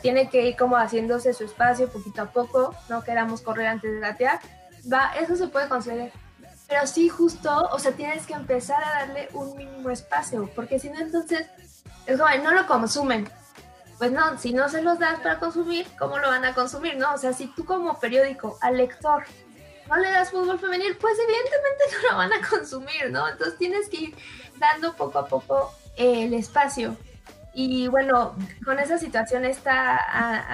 [0.00, 4.00] tiene que ir como haciéndose su espacio poquito a poco, no queramos correr antes de
[4.00, 4.40] gatear,
[4.90, 6.12] va, eso se puede conceder.
[6.68, 10.90] Pero sí, justo, o sea, tienes que empezar a darle un mínimo espacio, porque si
[10.90, 11.46] no, entonces,
[12.06, 13.28] es como, no lo consumen,
[13.98, 16.96] pues no, si no se los das para consumir, ¿cómo lo van a consumir?
[16.96, 19.24] No, o sea, si tú como periódico al lector
[19.88, 23.28] no le das fútbol femenil, pues evidentemente no lo van a consumir, ¿no?
[23.28, 24.16] Entonces tienes que ir
[24.58, 26.96] dando poco a poco el espacio.
[27.58, 28.36] Y bueno,
[28.66, 29.96] con esa situación está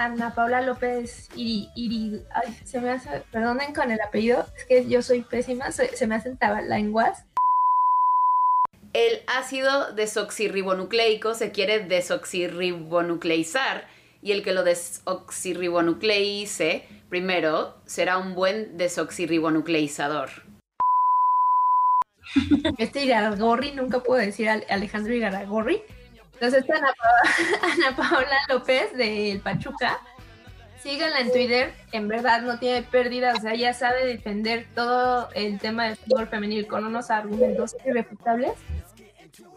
[0.05, 4.87] Ana Paula López Iri, Iri ay, se me hace, perdonen con el apellido, es que
[4.87, 6.39] yo soy pésima, se, me hacen
[6.69, 7.25] lenguas
[8.93, 13.87] el ácido desoxirribonucleico se quiere desoxirribonucleizar
[14.21, 20.29] y el que lo desoxirribonucleice primero será un buen desoxirribonucleizador.
[22.77, 25.83] Este Iraragorri, nunca puedo decir Alejandro Iraragorri.
[26.33, 27.21] Entonces, esta Ana, Paola,
[27.73, 30.01] Ana Paola López del Pachuca,
[30.83, 35.57] síganla en Twitter, en verdad no tiene pérdida, o sea, ya sabe defender todo el
[35.57, 38.51] tema del fútbol femenil con unos argumentos irrefutables.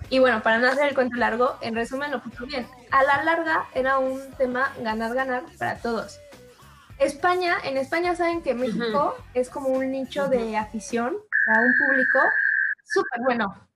[0.08, 2.64] Y bueno, para no hacer el cuento largo, en resumen lo puso bien.
[2.92, 6.20] A la larga era un tema ganar-ganar para todos.
[6.98, 11.16] España, en España saben que México es como un nicho de afición,
[11.48, 12.18] a un público
[12.84, 13.68] súper bueno.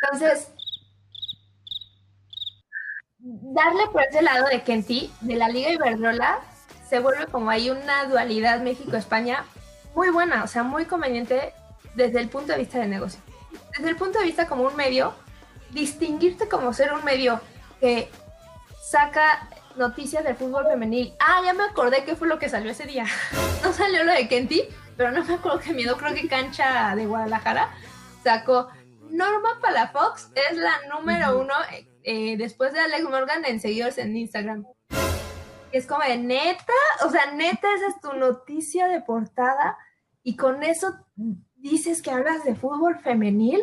[0.00, 0.52] Entonces,
[3.18, 6.40] darle por ese lado de Kenty, de la Liga Iberdrola,
[6.88, 9.44] se vuelve como ahí una dualidad México-España
[9.94, 11.52] muy buena, o sea, muy conveniente
[11.94, 13.20] desde el punto de vista de negocio.
[13.76, 15.14] Desde el punto de vista como un medio,
[15.70, 17.40] distinguirte como ser un medio
[17.80, 18.10] que
[18.82, 21.14] saca noticias del fútbol femenil.
[21.20, 23.06] Ah, ya me acordé qué fue lo que salió ese día.
[23.62, 24.62] No salió lo de Kenty,
[24.96, 25.96] pero no me acuerdo qué miedo.
[25.96, 27.70] Creo que Cancha de Guadalajara
[28.22, 28.68] sacó
[29.10, 31.54] Norma Palafox es la número uno
[32.04, 34.64] eh, después de Alex Morgan en seguidores en Instagram.
[35.72, 36.72] Es como de neta,
[37.04, 39.76] o sea, neta, esa es tu noticia de portada
[40.22, 40.94] y con eso
[41.56, 43.62] dices que hablas de fútbol femenil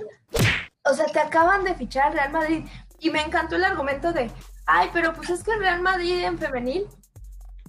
[0.85, 2.65] o sea, te acaban de fichar Real Madrid.
[2.99, 4.31] Y me encantó el argumento de,
[4.65, 6.87] ay, pero pues es que el Real Madrid en femenil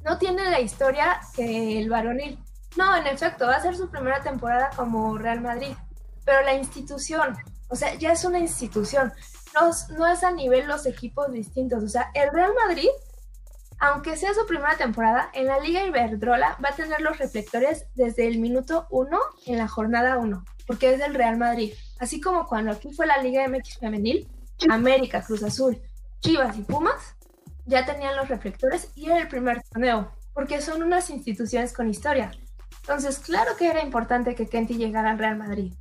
[0.04, 2.38] no tiene la historia que el varonil.
[2.76, 5.74] No, en efecto, va a ser su primera temporada como Real Madrid.
[6.24, 7.36] Pero la institución,
[7.68, 9.12] o sea, ya es una institución.
[9.54, 11.82] No, no es a nivel los equipos distintos.
[11.82, 12.88] O sea, el Real Madrid,
[13.78, 18.26] aunque sea su primera temporada, en la Liga Iberdrola va a tener los reflectores desde
[18.26, 21.74] el minuto 1 en la jornada 1, porque es del Real Madrid.
[21.98, 24.28] Así como cuando aquí fue la Liga MX femenil,
[24.70, 25.80] América, Cruz Azul,
[26.20, 27.16] Chivas y Pumas
[27.66, 32.30] ya tenían los reflectores y era el primer torneo, porque son unas instituciones con historia.
[32.80, 35.74] Entonces, claro que era importante que Kenty llegara al Real Madrid.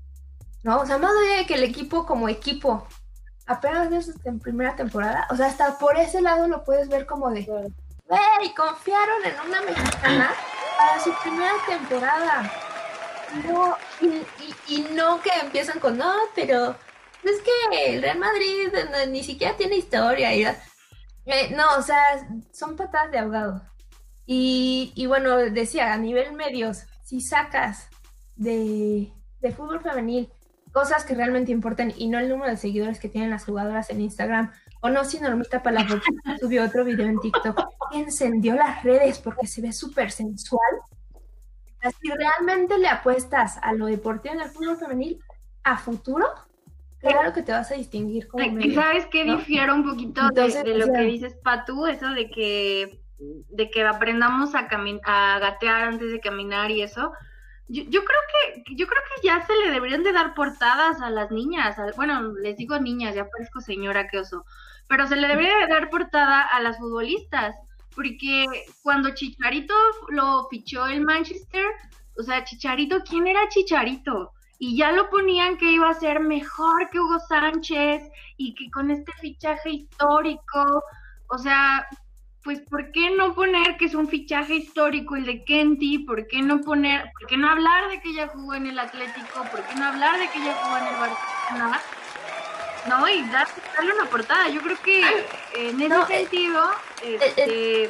[0.64, 0.80] ¿No?
[0.80, 2.88] O sea, más allá de que el equipo como equipo
[3.46, 7.30] apenas es en primera temporada, o sea, hasta por ese lado lo puedes ver como
[7.30, 7.46] de,
[8.08, 8.54] ¡Wey!
[8.56, 10.32] Confiaron en una mexicana
[10.78, 12.52] para su primera temporada.
[13.48, 13.76] No,
[14.68, 16.76] y, no que empiezan con, no, pero
[17.24, 18.72] es que el Real Madrid
[19.10, 20.34] ni siquiera tiene historia.
[20.36, 23.62] Y, eh, no, o sea, son patadas de ahogado.
[24.26, 27.90] Y, y, bueno, decía, a nivel medios, si sacas
[28.36, 30.30] de, de fútbol femenil
[30.72, 34.02] cosas que realmente importan y no el número de seguidores que tienen las jugadoras en
[34.02, 34.52] Instagram,
[34.86, 36.06] o no si Normita Palafox
[36.40, 37.60] subió otro video en TikTok
[37.92, 40.62] que encendió las redes porque se ve súper sensual,
[42.02, 45.20] si realmente le apuestas a lo deportivo en el fútbol femenil
[45.64, 46.28] a futuro,
[47.00, 50.94] claro que te vas a distinguir como ¿Y sabes qué difiero un poquito de, lo
[50.94, 51.88] que dices, Patu?
[51.88, 54.68] Eso de que de que aprendamos a
[55.06, 57.12] a gatear antes de caminar y eso.
[57.68, 58.20] Yo, yo, creo
[58.64, 61.76] que yo creo que ya se le deberían de dar portadas a las niñas.
[61.96, 64.46] bueno, les digo niñas, ya parezco señora que oso.
[64.88, 67.56] Pero se le debería de dar portada a las futbolistas.
[67.96, 68.46] Porque
[68.84, 69.74] cuando Chicharito
[70.10, 71.66] lo fichó el Manchester,
[72.18, 74.34] o sea, Chicharito, ¿quién era Chicharito?
[74.58, 78.04] Y ya lo ponían que iba a ser mejor que Hugo Sánchez
[78.38, 80.84] y que con este fichaje histórico,
[81.28, 81.86] o sea,
[82.44, 86.00] pues ¿por qué no poner que es un fichaje histórico el de Kenty?
[86.00, 89.44] ¿Por qué no poner, por qué no hablar de que ella jugó en el Atlético?
[89.52, 91.82] ¿Por qué no hablar de que ella jugó en el Barcelona?
[92.88, 94.48] No, y darle una portada.
[94.50, 95.02] Yo creo que
[95.56, 96.64] en ese sentido
[97.04, 97.90] este,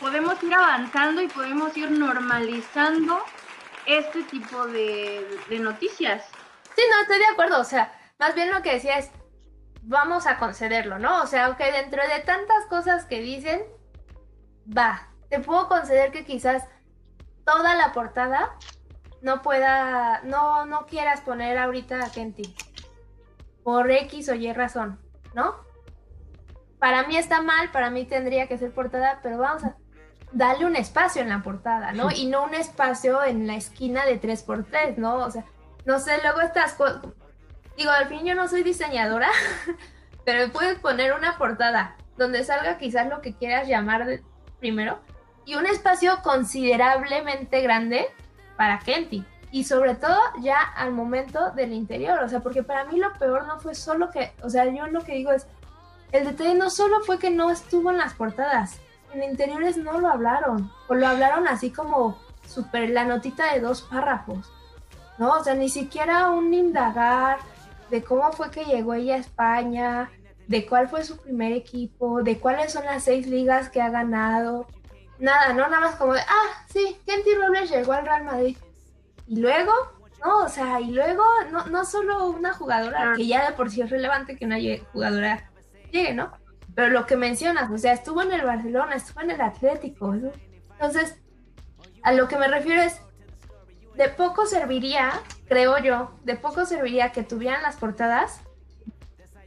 [0.00, 3.22] podemos ir avanzando y podemos ir normalizando
[3.86, 6.24] este tipo de, de noticias.
[6.76, 7.60] Sí, no, estoy de acuerdo.
[7.60, 9.10] O sea, más bien lo que decía es,
[9.82, 11.22] vamos a concederlo, ¿no?
[11.22, 13.64] O sea, aunque dentro de tantas cosas que dicen,
[14.66, 16.64] va, te puedo conceder que quizás
[17.44, 18.56] toda la portada
[19.22, 22.54] no pueda, no, no quieras poner ahorita a Kenty.
[23.66, 25.00] Por X o Y razón,
[25.34, 25.56] ¿no?
[26.78, 29.74] Para mí está mal, para mí tendría que ser portada, pero vamos a
[30.30, 32.12] darle un espacio en la portada, ¿no?
[32.12, 35.16] Y no un espacio en la esquina de 3x3, ¿no?
[35.16, 35.44] O sea,
[35.84, 36.76] no sé, luego estas
[37.76, 39.30] Digo, al fin yo no soy diseñadora,
[40.24, 44.22] pero puedes poner una portada donde salga quizás lo que quieras llamar de,
[44.60, 45.00] primero,
[45.44, 48.06] y un espacio considerablemente grande
[48.56, 49.24] para Kenty.
[49.52, 53.46] Y sobre todo ya al momento del interior, o sea, porque para mí lo peor
[53.46, 55.46] no fue solo que, o sea, yo lo que digo es,
[56.12, 58.80] el detalle no solo fue que no estuvo en las portadas,
[59.12, 63.82] en interiores no lo hablaron, o lo hablaron así como super la notita de dos
[63.82, 64.52] párrafos,
[65.18, 65.30] ¿no?
[65.30, 67.38] O sea, ni siquiera un indagar
[67.90, 70.10] de cómo fue que llegó ella a España,
[70.48, 74.66] de cuál fue su primer equipo, de cuáles son las seis ligas que ha ganado.
[75.18, 75.68] Nada, ¿no?
[75.68, 78.56] Nada más como de, ah, sí, Kenty Robles llegó al Real Madrid.
[79.26, 79.72] Y luego,
[80.24, 83.82] no, o sea, y luego, no, no solo una jugadora, que ya de por sí
[83.82, 84.56] es relevante que una
[84.92, 85.50] jugadora
[85.90, 86.32] llegue, ¿no?
[86.74, 90.14] Pero lo que mencionas, o sea, estuvo en el Barcelona, estuvo en el Atlético.
[90.14, 91.16] Entonces,
[92.02, 93.00] a lo que me refiero es,
[93.96, 95.10] de poco serviría,
[95.48, 98.42] creo yo, de poco serviría que tuvieran las portadas.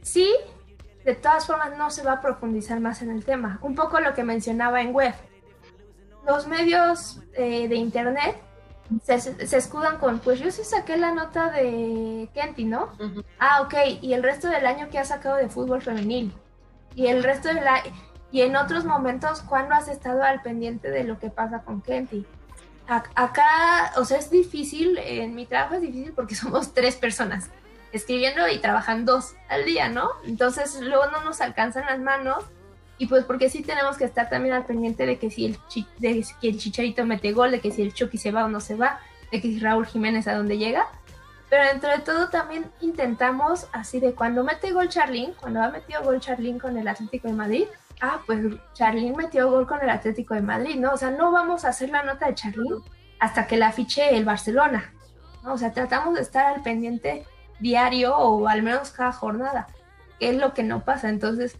[0.02, 0.28] Sí,
[1.04, 3.58] de todas formas no se va a profundizar más en el tema.
[3.62, 5.14] Un poco lo que mencionaba en web.
[6.26, 8.36] Los medios eh, de internet
[9.02, 12.90] se, escudan con, pues yo sí saqué la nota de Kenty, ¿no?
[13.38, 16.32] Ah, ok, y el resto del año que ha sacado de fútbol femenil.
[16.94, 17.82] Y el resto de la...
[18.32, 22.26] Y en otros momentos, ¿cuándo has estado al pendiente de lo que pasa con Kenty?
[22.86, 27.50] Acá, o sea, es difícil, en mi trabajo es difícil porque somos tres personas
[27.92, 30.10] escribiendo y trabajando dos al día, ¿no?
[30.24, 32.44] Entonces luego no nos alcanzan las manos
[33.00, 37.06] y pues porque sí tenemos que estar también al pendiente de que si el, Chicharito
[37.06, 39.00] mete gol, de que si el Chucky se va o no se va,
[39.32, 40.86] de que si Raúl Jiménez a dónde llega.
[41.48, 46.02] Pero dentro de todo también intentamos así de cuando mete gol Charlín, cuando ha metido
[46.02, 47.64] gol Charlín con el Atlético de Madrid,
[48.02, 48.38] ah, pues
[48.74, 50.92] Charlín metió gol con el Atlético de Madrid, ¿no?
[50.92, 52.82] O sea, no vamos a hacer la nota de Charlín
[53.18, 54.92] hasta que la fiche el Barcelona,
[55.42, 55.54] ¿no?
[55.54, 57.24] O sea, tratamos de estar al pendiente
[57.60, 59.68] diario o al menos cada jornada,
[60.18, 61.08] que es lo que no pasa.
[61.08, 61.56] Entonces,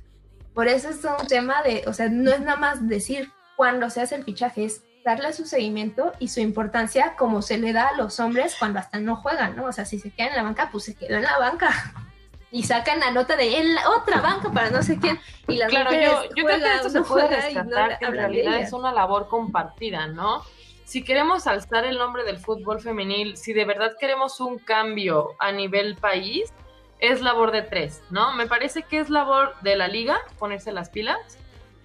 [0.55, 4.01] por eso es un tema de, o sea, no es nada más decir cuando se
[4.01, 7.97] hace el fichaje, es darle su seguimiento y su importancia como se le da a
[7.97, 9.67] los hombres cuando hasta no juegan, ¿no?
[9.67, 11.71] O sea, si se queda en la banca, pues se quedó en la banca.
[12.53, 15.21] Y sacan la nota de en la otra banca para no sé quién.
[15.47, 18.73] Y las claro, yo, yo creo que esto se puede rescatar que en realidad es
[18.73, 20.43] una labor compartida, ¿no?
[20.91, 25.53] si queremos alzar el nombre del fútbol femenil, si de verdad queremos un cambio a
[25.53, 26.53] nivel país,
[27.01, 28.33] es labor de tres, ¿no?
[28.35, 31.39] Me parece que es labor de la liga ponerse las pilas,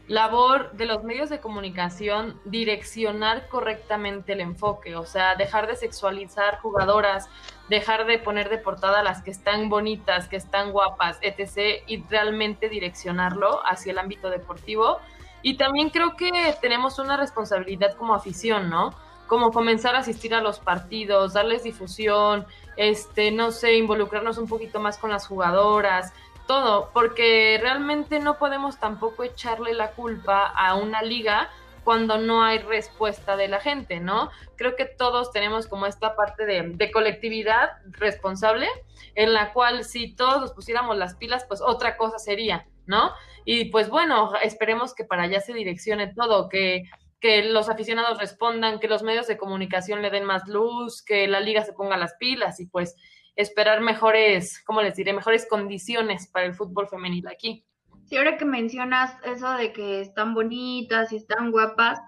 [0.07, 6.59] labor de los medios de comunicación direccionar correctamente el enfoque, o sea, dejar de sexualizar
[6.59, 7.27] jugadoras,
[7.69, 12.69] dejar de poner de portada las que están bonitas, que están guapas, etc., y realmente
[12.69, 14.99] direccionarlo hacia el ámbito deportivo
[15.45, 18.95] y también creo que tenemos una responsabilidad como afición, ¿no?
[19.27, 22.45] Como comenzar a asistir a los partidos, darles difusión,
[22.77, 26.13] este, no sé, involucrarnos un poquito más con las jugadoras,
[26.47, 31.49] todo, porque realmente no podemos tampoco echarle la culpa a una liga
[31.83, 34.31] cuando no hay respuesta de la gente, ¿no?
[34.55, 38.67] Creo que todos tenemos como esta parte de, de, colectividad responsable,
[39.13, 43.11] en la cual si todos nos pusiéramos las pilas, pues otra cosa sería, ¿no?
[43.45, 46.89] Y pues bueno, esperemos que para allá se direccione todo, que
[47.19, 51.39] que los aficionados respondan, que los medios de comunicación le den más luz, que la
[51.39, 52.95] liga se ponga las pilas y pues
[53.35, 55.13] esperar mejores, ¿cómo les diré?
[55.13, 57.65] Mejores condiciones para el fútbol femenil aquí.
[58.05, 61.99] Sí, ahora que mencionas eso de que están bonitas y están guapas,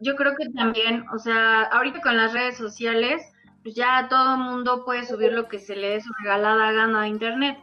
[0.00, 3.22] yo creo que también, o sea, ahorita con las redes sociales,
[3.62, 7.08] pues ya todo mundo puede subir lo que se le dé su regalada gana a
[7.08, 7.58] internet.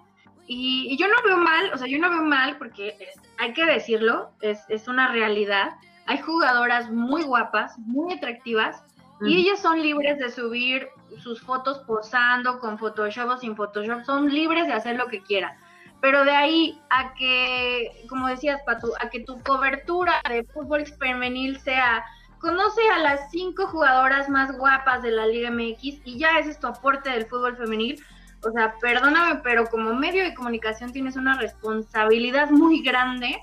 [0.48, 2.98] Y, y, yo no veo mal, o sea, yo no veo mal porque
[3.38, 5.72] hay que decirlo, es, es una realidad
[6.08, 8.84] hay jugadoras muy guapas, muy atractivas,
[9.22, 10.90] y ellas son libres de subir
[11.20, 15.56] sus fotos posando con Photoshop o sin Photoshop, son libres de hacer lo que quieran.
[16.02, 21.60] Pero de ahí a que, como decías, Patu, a que tu cobertura de fútbol femenil
[21.60, 22.06] sea
[22.40, 26.60] conoce a las cinco jugadoras más guapas de la Liga MX y ya ese es
[26.60, 28.00] tu aporte del fútbol femenil.
[28.48, 33.36] O sea, perdóname, pero como medio de comunicación tienes una responsabilidad muy grande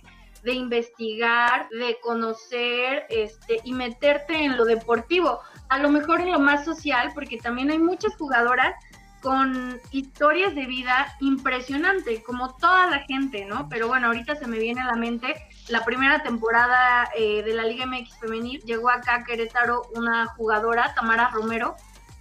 [0.44, 6.38] de investigar, de conocer este, y meterte en lo deportivo, a lo mejor en lo
[6.38, 8.74] más social, porque también hay muchas jugadoras
[9.22, 13.70] con historias de vida impresionante, como toda la gente, ¿no?
[13.70, 15.34] Pero bueno, ahorita se me viene a la mente
[15.68, 20.92] la primera temporada eh, de la Liga MX Femenil, llegó acá a Querétaro una jugadora,
[20.94, 21.74] Tamara Romero,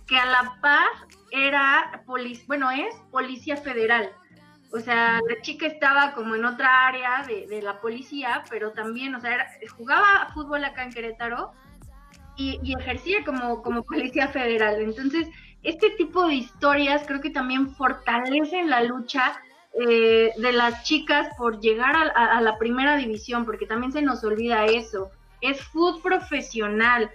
[0.08, 0.88] que a la par
[1.32, 2.04] era,
[2.48, 4.10] bueno, es policía federal.
[4.74, 9.22] O sea, la chica estaba como en otra área de, la policía, pero también, o
[9.22, 9.46] sea,
[9.78, 11.52] jugaba fútbol acá en Querétaro
[12.36, 14.82] y, ejercía como, como policía federal.
[14.82, 15.28] Entonces,
[15.62, 19.40] este tipo de historias creo que también fortalecen la lucha
[19.88, 24.66] eh, de las chicas por llegar a, la primera división, porque también se nos olvida
[24.66, 25.12] eso.
[25.40, 27.12] Es fútbol profesional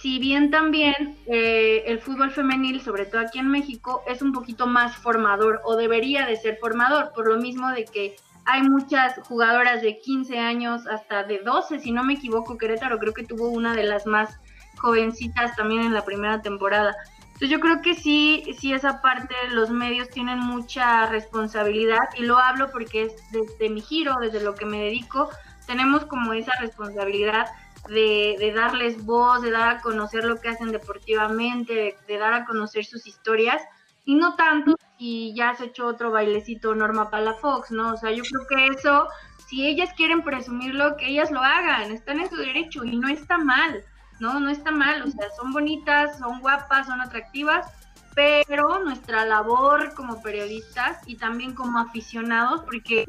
[0.00, 4.66] si bien también eh, el fútbol femenil, sobre todo aquí en México, es un poquito
[4.66, 9.82] más formador o debería de ser formador, por lo mismo de que hay muchas jugadoras
[9.82, 13.74] de 15 años hasta de 12, si no me equivoco, Querétaro creo que tuvo una
[13.74, 14.40] de las más
[14.78, 16.94] jovencitas también en la primera temporada.
[17.26, 22.38] Entonces yo creo que sí, sí esa parte los medios tienen mucha responsabilidad y lo
[22.38, 25.30] hablo porque es desde mi giro, desde lo que me dedico,
[25.66, 27.46] tenemos como esa responsabilidad
[27.90, 32.84] de, darles voz, de dar a conocer lo que hacen deportivamente, de, dar a conocer
[32.84, 33.62] sus historias,
[34.04, 37.92] y no tanto si ya se hecho otro bailecito Norma Palafox, ¿no?
[37.92, 39.08] O sea, yo creo que eso,
[39.46, 43.38] si ellas quieren presumirlo, que ellas lo hagan, están en su derecho y no está
[43.38, 43.84] mal,
[44.20, 44.38] ¿no?
[44.38, 47.66] No está mal, o sea, son bonitas, son guapas, son atractivas,
[48.14, 53.04] pero nuestra labor como periodistas y también como aficionados, porque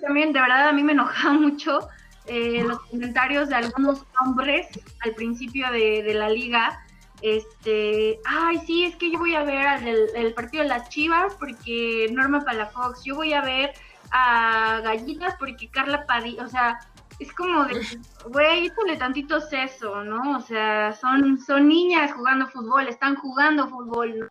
[0.00, 1.88] también de verdad a mí me enoja mucho
[2.28, 4.66] eh, los comentarios de algunos hombres
[5.00, 6.84] al principio de, la liga.
[7.22, 9.82] Este, ay, sí, es que yo voy a ver
[10.14, 13.72] el, partido de las Chivas porque Norma Palafox, yo voy a ver
[14.10, 16.78] a Gallinas porque Carla Padilla, o sea,
[17.18, 17.80] es como de,
[18.26, 20.36] güey, échale tantito seso, ¿no?
[20.36, 24.28] O sea, son, son niñas jugando fútbol, están jugando fútbol, ¿no?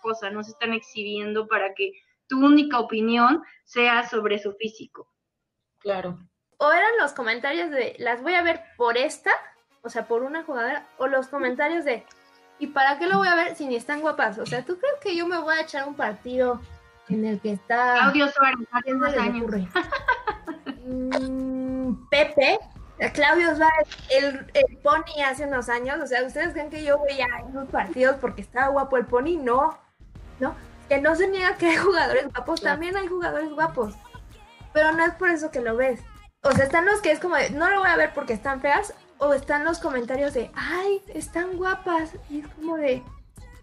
[0.00, 1.92] cosa, no se están exhibiendo para que
[2.28, 5.08] tu única opinión sea sobre su físico.
[5.78, 6.18] Claro
[6.58, 9.30] o eran los comentarios de las voy a ver por esta,
[9.82, 12.04] o sea, por una jugadora, o los comentarios de
[12.58, 14.38] ¿y para qué lo voy a ver si ni están guapas?
[14.38, 16.60] O sea, ¿tú crees que yo me voy a echar un partido
[17.08, 18.58] en el que está Claudio Suárez.
[20.86, 22.58] Mm, Pepe,
[23.12, 27.26] Claudio Suárez, el, el, Pony hace unos años, o sea, ¿ustedes creen que yo veía
[27.46, 29.38] unos partidos porque estaba guapo el Pony?
[29.38, 29.78] No,
[30.40, 30.54] no,
[30.88, 33.94] que no se niega que hay jugadores guapos, también hay jugadores guapos,
[34.72, 36.00] pero no es por eso que lo ves.
[36.44, 38.60] O sea, están los que es como de, no lo voy a ver porque están
[38.60, 42.10] feas, o están los comentarios de, ay, están guapas.
[42.28, 43.02] Y es como de,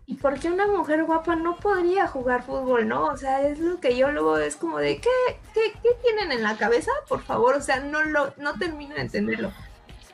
[0.08, 3.06] ¿y por qué una mujer guapa no podría jugar fútbol, no?
[3.06, 5.10] O sea, es lo que yo luego es como de, ¿qué,
[5.54, 6.92] qué, qué tienen en la cabeza?
[7.08, 9.52] Por favor, o sea, no, lo, no termino de entenderlo.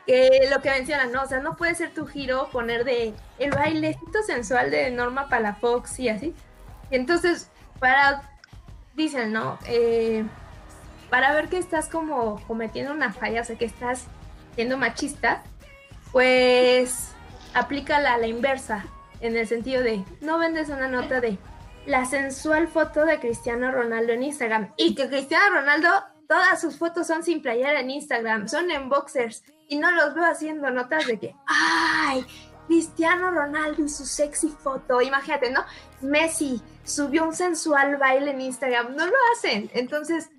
[0.06, 1.24] Que lo que mencionan, ¿no?
[1.24, 6.00] O sea, no puede ser tu giro poner de el bailecito sensual de Norma Palafox
[6.00, 6.36] y así.
[6.92, 7.50] Entonces,
[7.80, 8.30] para,
[8.94, 9.58] dicen, ¿no?
[9.66, 10.26] Eh,
[11.10, 14.06] para ver que estás como cometiendo una falla, o sea, que estás
[14.56, 15.44] siendo machista,
[16.12, 17.12] pues
[17.54, 18.86] aplícala a la inversa,
[19.22, 21.38] en el sentido de, no vendes una nota de
[21.86, 25.90] la sensual foto de Cristiano Ronaldo en Instagram y que Cristiano Ronaldo,
[26.28, 30.26] todas sus fotos son sin playera en Instagram, son en boxers y no los veo
[30.26, 32.26] haciendo notas de que, ay,
[32.68, 35.64] Cristiano Ronaldo y su sexy foto, imagínate, ¿no?
[36.02, 40.30] Messi subió un sensual baile en Instagram, no lo hacen, entonces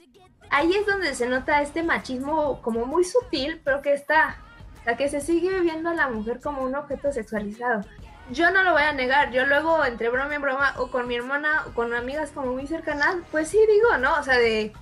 [0.51, 4.37] ahí es donde se nota este machismo como muy sutil, pero que está,
[4.81, 7.83] o sea, que se sigue viendo a la mujer como un objeto sexualizado.
[8.31, 11.17] Yo no lo voy a negar, yo luego entre broma y broma o con mi
[11.17, 14.19] hermana o con amigas como muy cercanas, pues sí digo, ¿no?
[14.19, 14.73] O sea, de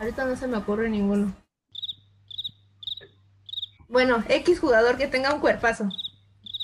[0.00, 1.34] ahorita no se me ocurre ninguno.
[3.88, 5.88] bueno, X jugador que tenga un cuerpazo.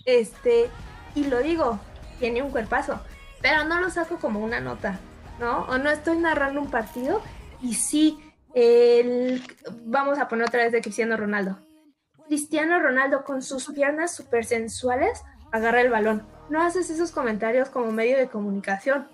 [0.07, 0.71] Este,
[1.15, 1.79] y lo digo,
[2.19, 3.01] tiene un cuerpazo,
[3.41, 4.99] pero no lo saco como una nota,
[5.39, 5.63] ¿no?
[5.67, 7.23] O no estoy narrando un partido
[7.61, 9.43] y sí, el,
[9.85, 11.59] vamos a poner otra vez de Cristiano Ronaldo.
[12.27, 15.23] Cristiano Ronaldo con sus piernas súper sensuales
[15.53, 16.27] agarra el balón.
[16.49, 19.07] No haces esos comentarios como medio de comunicación.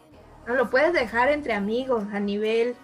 [0.47, 2.75] No lo puedes dejar entre amigos a nivel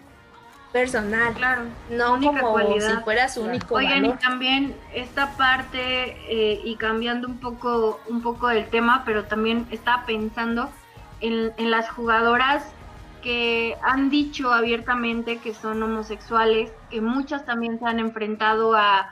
[0.72, 1.32] personal.
[1.34, 1.62] Claro.
[1.88, 2.96] No única como cualidad.
[2.96, 4.16] si fuera su único Oigan, valor.
[4.16, 9.66] y también esta parte, eh, y cambiando un poco, un poco del tema, pero también
[9.70, 10.68] estaba pensando
[11.20, 12.64] en, en las jugadoras
[13.24, 19.08] que han dicho abiertamente que son homosexuales, que muchas también se han enfrentado a,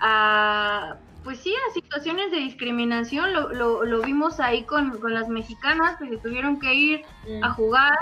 [0.00, 3.32] a pues sí, a situaciones de discriminación.
[3.32, 7.04] Lo, lo, lo vimos ahí con, con las mexicanas que se tuvieron que ir
[7.42, 7.92] a jugar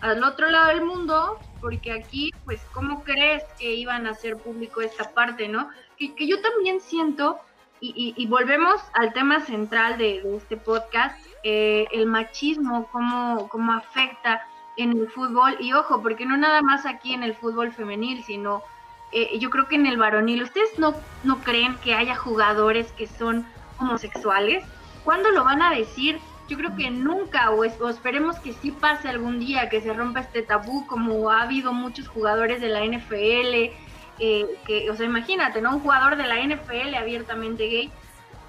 [0.00, 4.80] al otro lado del mundo, porque aquí, pues, ¿cómo crees que iban a hacer público
[4.80, 5.68] esta parte, no?
[5.96, 7.38] Que, que yo también siento,
[7.80, 13.48] y, y- y volvemos al tema central de, de este podcast, eh, el machismo, cómo,
[13.48, 14.42] cómo afecta
[14.76, 18.62] en el fútbol, y ojo, porque no nada más aquí en el fútbol femenil, sino
[19.12, 20.94] eh, yo creo que en el varonil, ¿ustedes no,
[21.24, 23.44] no creen que haya jugadores que son
[23.78, 24.64] homosexuales?
[25.04, 26.18] ¿Cuándo lo van a decir?
[26.48, 29.92] Yo creo que nunca, o, es- o esperemos que sí pase algún día, que se
[29.92, 33.70] rompa este tabú, como ha habido muchos jugadores de la NFL,
[34.18, 35.74] eh, que, o sea, imagínate, ¿no?
[35.76, 37.90] Un jugador de la NFL abiertamente gay,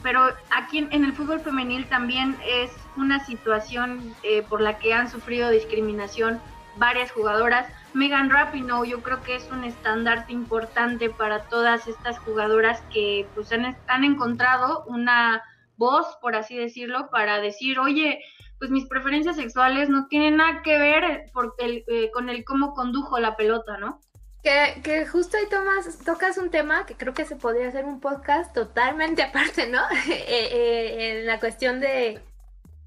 [0.01, 4.93] pero aquí en, en el fútbol femenil también es una situación eh, por la que
[4.93, 6.39] han sufrido discriminación
[6.77, 7.67] varias jugadoras.
[7.93, 13.51] Megan Rapinoe yo creo que es un estandarte importante para todas estas jugadoras que pues
[13.51, 15.43] han, han encontrado una
[15.77, 18.19] voz, por así decirlo, para decir, oye,
[18.59, 21.25] pues mis preferencias sexuales no tienen nada que ver
[21.59, 23.99] eh, con el cómo condujo la pelota, ¿no?
[24.41, 27.99] Que, que justo ahí tomas, tocas un tema que creo que se podría hacer un
[27.99, 29.81] podcast totalmente aparte, ¿no?
[30.07, 32.21] Eh, en la cuestión de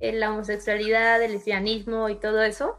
[0.00, 2.78] la homosexualidad, el lesbianismo y todo eso.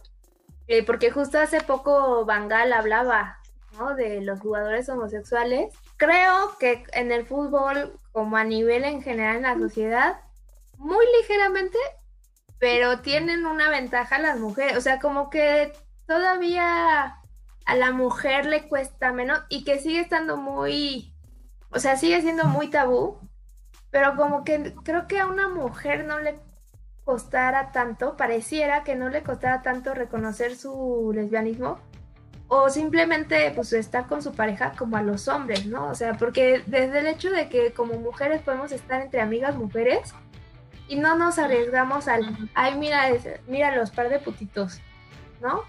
[0.68, 3.40] Eh, porque justo hace poco Bangal hablaba,
[3.78, 3.96] ¿no?
[3.96, 5.74] De los jugadores homosexuales.
[5.98, 10.20] Creo que en el fútbol, como a nivel en general en la sociedad,
[10.78, 11.78] muy ligeramente,
[12.60, 14.78] pero tienen una ventaja las mujeres.
[14.78, 15.72] O sea, como que
[16.06, 17.18] todavía
[17.66, 21.14] a la mujer le cuesta menos y que sigue estando muy,
[21.70, 23.20] o sea, sigue siendo muy tabú,
[23.92, 26.40] pero como que creo que a una mujer no le
[27.08, 31.80] costara tanto, pareciera que no le costara tanto reconocer su lesbianismo
[32.50, 35.88] o simplemente pues estar con su pareja como a los hombres, ¿no?
[35.88, 40.14] O sea, porque desde el hecho de que como mujeres podemos estar entre amigas mujeres
[40.90, 43.06] y no nos arriesgamos al, ay, mira,
[43.48, 44.82] mira los par de putitos,
[45.42, 45.64] ¿no?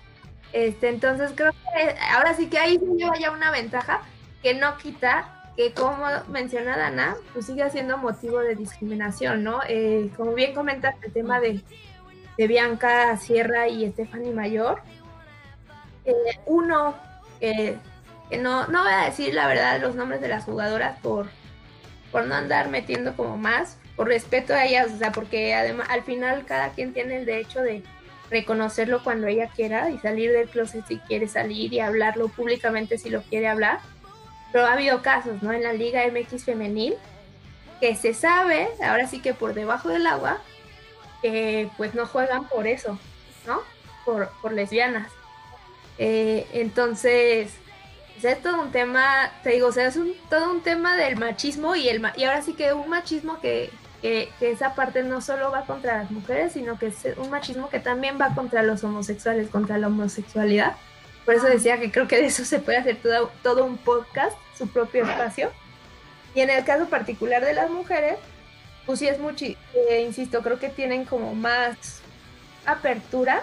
[0.52, 4.02] Este, entonces creo que ahora sí que ahí lleva ya una ventaja
[4.42, 9.58] que no quita que como menciona Dana, pues sigue siendo motivo de discriminación, ¿no?
[9.68, 11.60] Eh, como bien comentas el tema de,
[12.36, 14.80] de Bianca Sierra y Stephanie Mayor,
[16.04, 16.12] eh,
[16.46, 16.94] uno,
[17.40, 17.76] eh,
[18.30, 21.26] que no, no voy a decir la verdad los nombres de las jugadoras por,
[22.12, 26.04] por no andar metiendo como más, por respeto a ellas, o sea, porque además al
[26.04, 27.82] final cada quien tiene el derecho de
[28.30, 33.10] reconocerlo cuando ella quiera y salir del closet si quiere salir y hablarlo públicamente si
[33.10, 33.80] lo quiere hablar.
[34.52, 35.52] Pero ha habido casos, ¿no?
[35.52, 36.94] En la Liga MX femenil
[37.80, 40.38] que se sabe, ahora sí que por debajo del agua,
[41.22, 42.98] que pues no juegan por eso,
[43.46, 43.60] ¿no?
[44.04, 45.10] Por, por lesbianas.
[45.98, 47.52] Eh, entonces,
[48.20, 51.16] pues, es todo un tema, te digo, o sea, es un, todo un tema del
[51.16, 53.70] machismo y, el, y ahora sí que un machismo que,
[54.02, 57.68] que, que esa parte no solo va contra las mujeres, sino que es un machismo
[57.68, 60.76] que también va contra los homosexuales, contra la homosexualidad.
[61.28, 64.34] Por eso decía que creo que de eso se puede hacer todo, todo un podcast,
[64.56, 65.50] su propio espacio.
[66.34, 68.16] Y en el caso particular de las mujeres,
[68.86, 72.00] pues sí es mucho, eh, insisto, creo que tienen como más
[72.64, 73.42] apertura,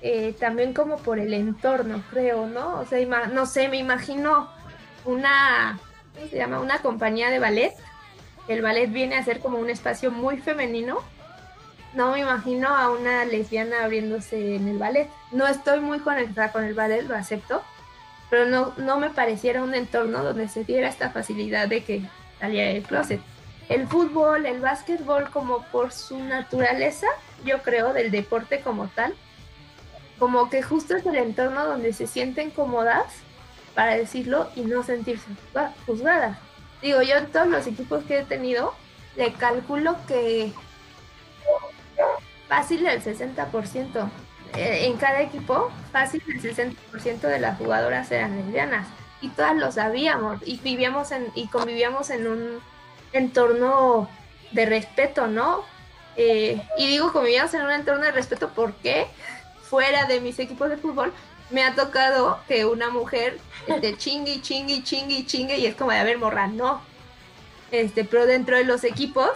[0.00, 2.80] eh, también como por el entorno, creo, ¿no?
[2.80, 2.98] O sea,
[3.28, 4.50] no sé, me imagino
[5.04, 5.78] una,
[6.16, 6.58] ¿cómo se llama?
[6.58, 7.74] Una compañía de ballet.
[8.48, 10.98] El ballet viene a ser como un espacio muy femenino.
[11.94, 15.10] No me imagino a una lesbiana abriéndose en el ballet.
[15.30, 17.62] No estoy muy conectada con el ballet, lo acepto,
[18.30, 22.02] pero no, no me pareciera un entorno donde se diera esta facilidad de que
[22.40, 23.20] saliera del closet.
[23.68, 27.06] El fútbol, el básquetbol, como por su naturaleza,
[27.44, 29.14] yo creo, del deporte como tal,
[30.18, 33.04] como que justo es el entorno donde se sienten cómodas,
[33.74, 36.38] para decirlo, y no sentirse juzga- juzgadas.
[36.82, 38.74] Digo, yo en todos los equipos que he tenido,
[39.16, 40.52] le calculo que
[42.48, 44.10] fácil el 60%.
[44.54, 48.86] Eh, en cada equipo, fácil el 60% de las jugadoras eran lesbianas.
[49.20, 50.40] Y todas lo sabíamos.
[50.44, 52.60] Y vivíamos en, y convivíamos en un
[53.12, 54.08] entorno
[54.52, 55.64] de respeto, ¿no?
[56.16, 59.06] Eh, y digo convivíamos en un entorno de respeto porque
[59.62, 61.10] fuera de mis equipos de fútbol
[61.48, 65.98] me ha tocado que una mujer este, chingue, chingue, chingue, chingue y es como de,
[65.98, 66.82] a ver, morra, no.
[67.70, 69.30] Este, pero dentro de los equipos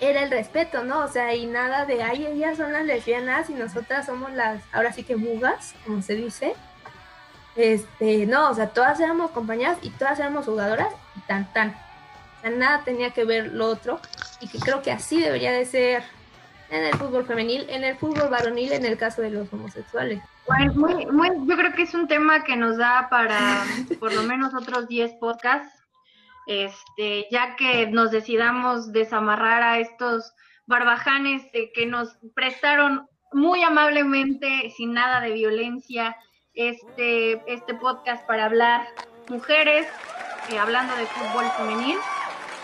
[0.00, 1.00] era el respeto, ¿no?
[1.00, 4.92] O sea, y nada de, ay, ellas son las lesbianas y nosotras somos las, ahora
[4.92, 6.54] sí que mugas, como se dice.
[7.56, 11.70] Este, no, o sea, todas éramos compañeras y todas éramos jugadoras y tan tan.
[11.70, 14.00] O sea, nada tenía que ver lo otro
[14.40, 16.04] y que creo que así debería de ser
[16.70, 20.22] en el fútbol femenil, en el fútbol varonil, en el caso de los homosexuales.
[20.46, 23.64] Bueno, muy, muy, yo creo que es un tema que nos da para
[23.98, 25.77] por lo menos otros 10 podcasts,
[26.48, 30.32] este, ya que nos decidamos desamarrar a estos
[30.66, 36.16] barbajanes que nos prestaron muy amablemente, sin nada de violencia,
[36.54, 38.88] este, este podcast para hablar
[39.28, 39.86] mujeres,
[40.50, 41.98] eh, hablando de fútbol femenil.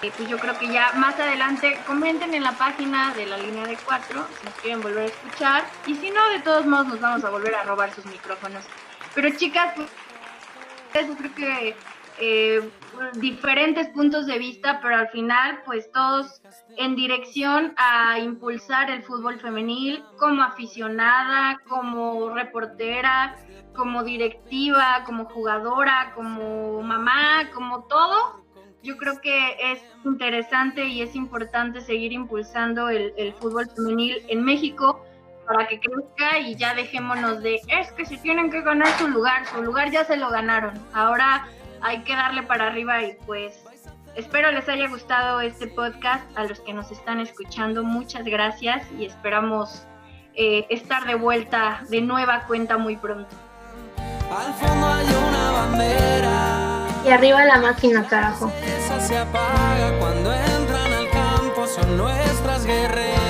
[0.02, 3.66] Eh, pues yo creo que ya más adelante comenten en la página de la línea
[3.66, 5.64] de cuatro si nos quieren volver a escuchar.
[5.86, 8.64] Y si no, de todos modos nos vamos a volver a robar sus micrófonos.
[9.14, 11.76] Pero chicas, pues yo creo que
[12.20, 12.68] eh,
[13.16, 16.40] diferentes puntos de vista, pero al final, pues todos
[16.76, 23.36] en dirección a impulsar el fútbol femenil como aficionada, como reportera,
[23.74, 28.44] como directiva, como jugadora, como mamá, como todo.
[28.82, 34.44] Yo creo que es interesante y es importante seguir impulsando el, el fútbol femenil en
[34.44, 35.04] México
[35.46, 39.46] para que crezca y ya dejémonos de, es que se tienen que ganar su lugar,
[39.46, 40.74] su lugar ya se lo ganaron.
[40.92, 41.46] Ahora
[41.84, 43.62] hay que darle para arriba y pues
[44.16, 46.24] espero les haya gustado este podcast.
[46.36, 49.86] A los que nos están escuchando, muchas gracias y esperamos
[50.34, 53.36] eh, estar de vuelta de nueva cuenta muy pronto.
[54.34, 56.86] Al fondo hay una bandera.
[57.04, 58.50] Y arriba la máquina, carajo.
[58.66, 63.23] Esa se apaga cuando entran al campo, son nuestras guerreras.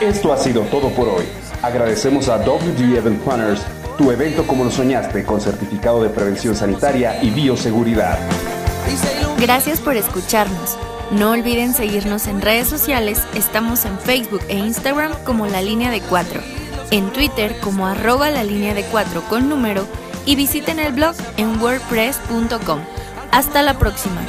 [0.00, 1.24] Esto ha sido todo por hoy.
[1.60, 3.62] Agradecemos a WD Event Planners,
[3.96, 8.16] tu evento como lo soñaste, con certificado de prevención sanitaria y bioseguridad.
[9.40, 10.78] Gracias por escucharnos.
[11.10, 13.22] No olviden seguirnos en redes sociales.
[13.34, 16.42] Estamos en Facebook e Instagram como La Línea de 4,
[16.92, 19.84] en Twitter como arroba la línea de 4 con número
[20.26, 22.80] y visiten el blog en wordpress.com.
[23.32, 24.20] Hasta la próxima.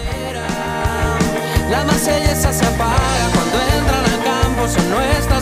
[1.70, 5.39] La más belleza se apaga cuando entran al campo, son nuestras guerreras.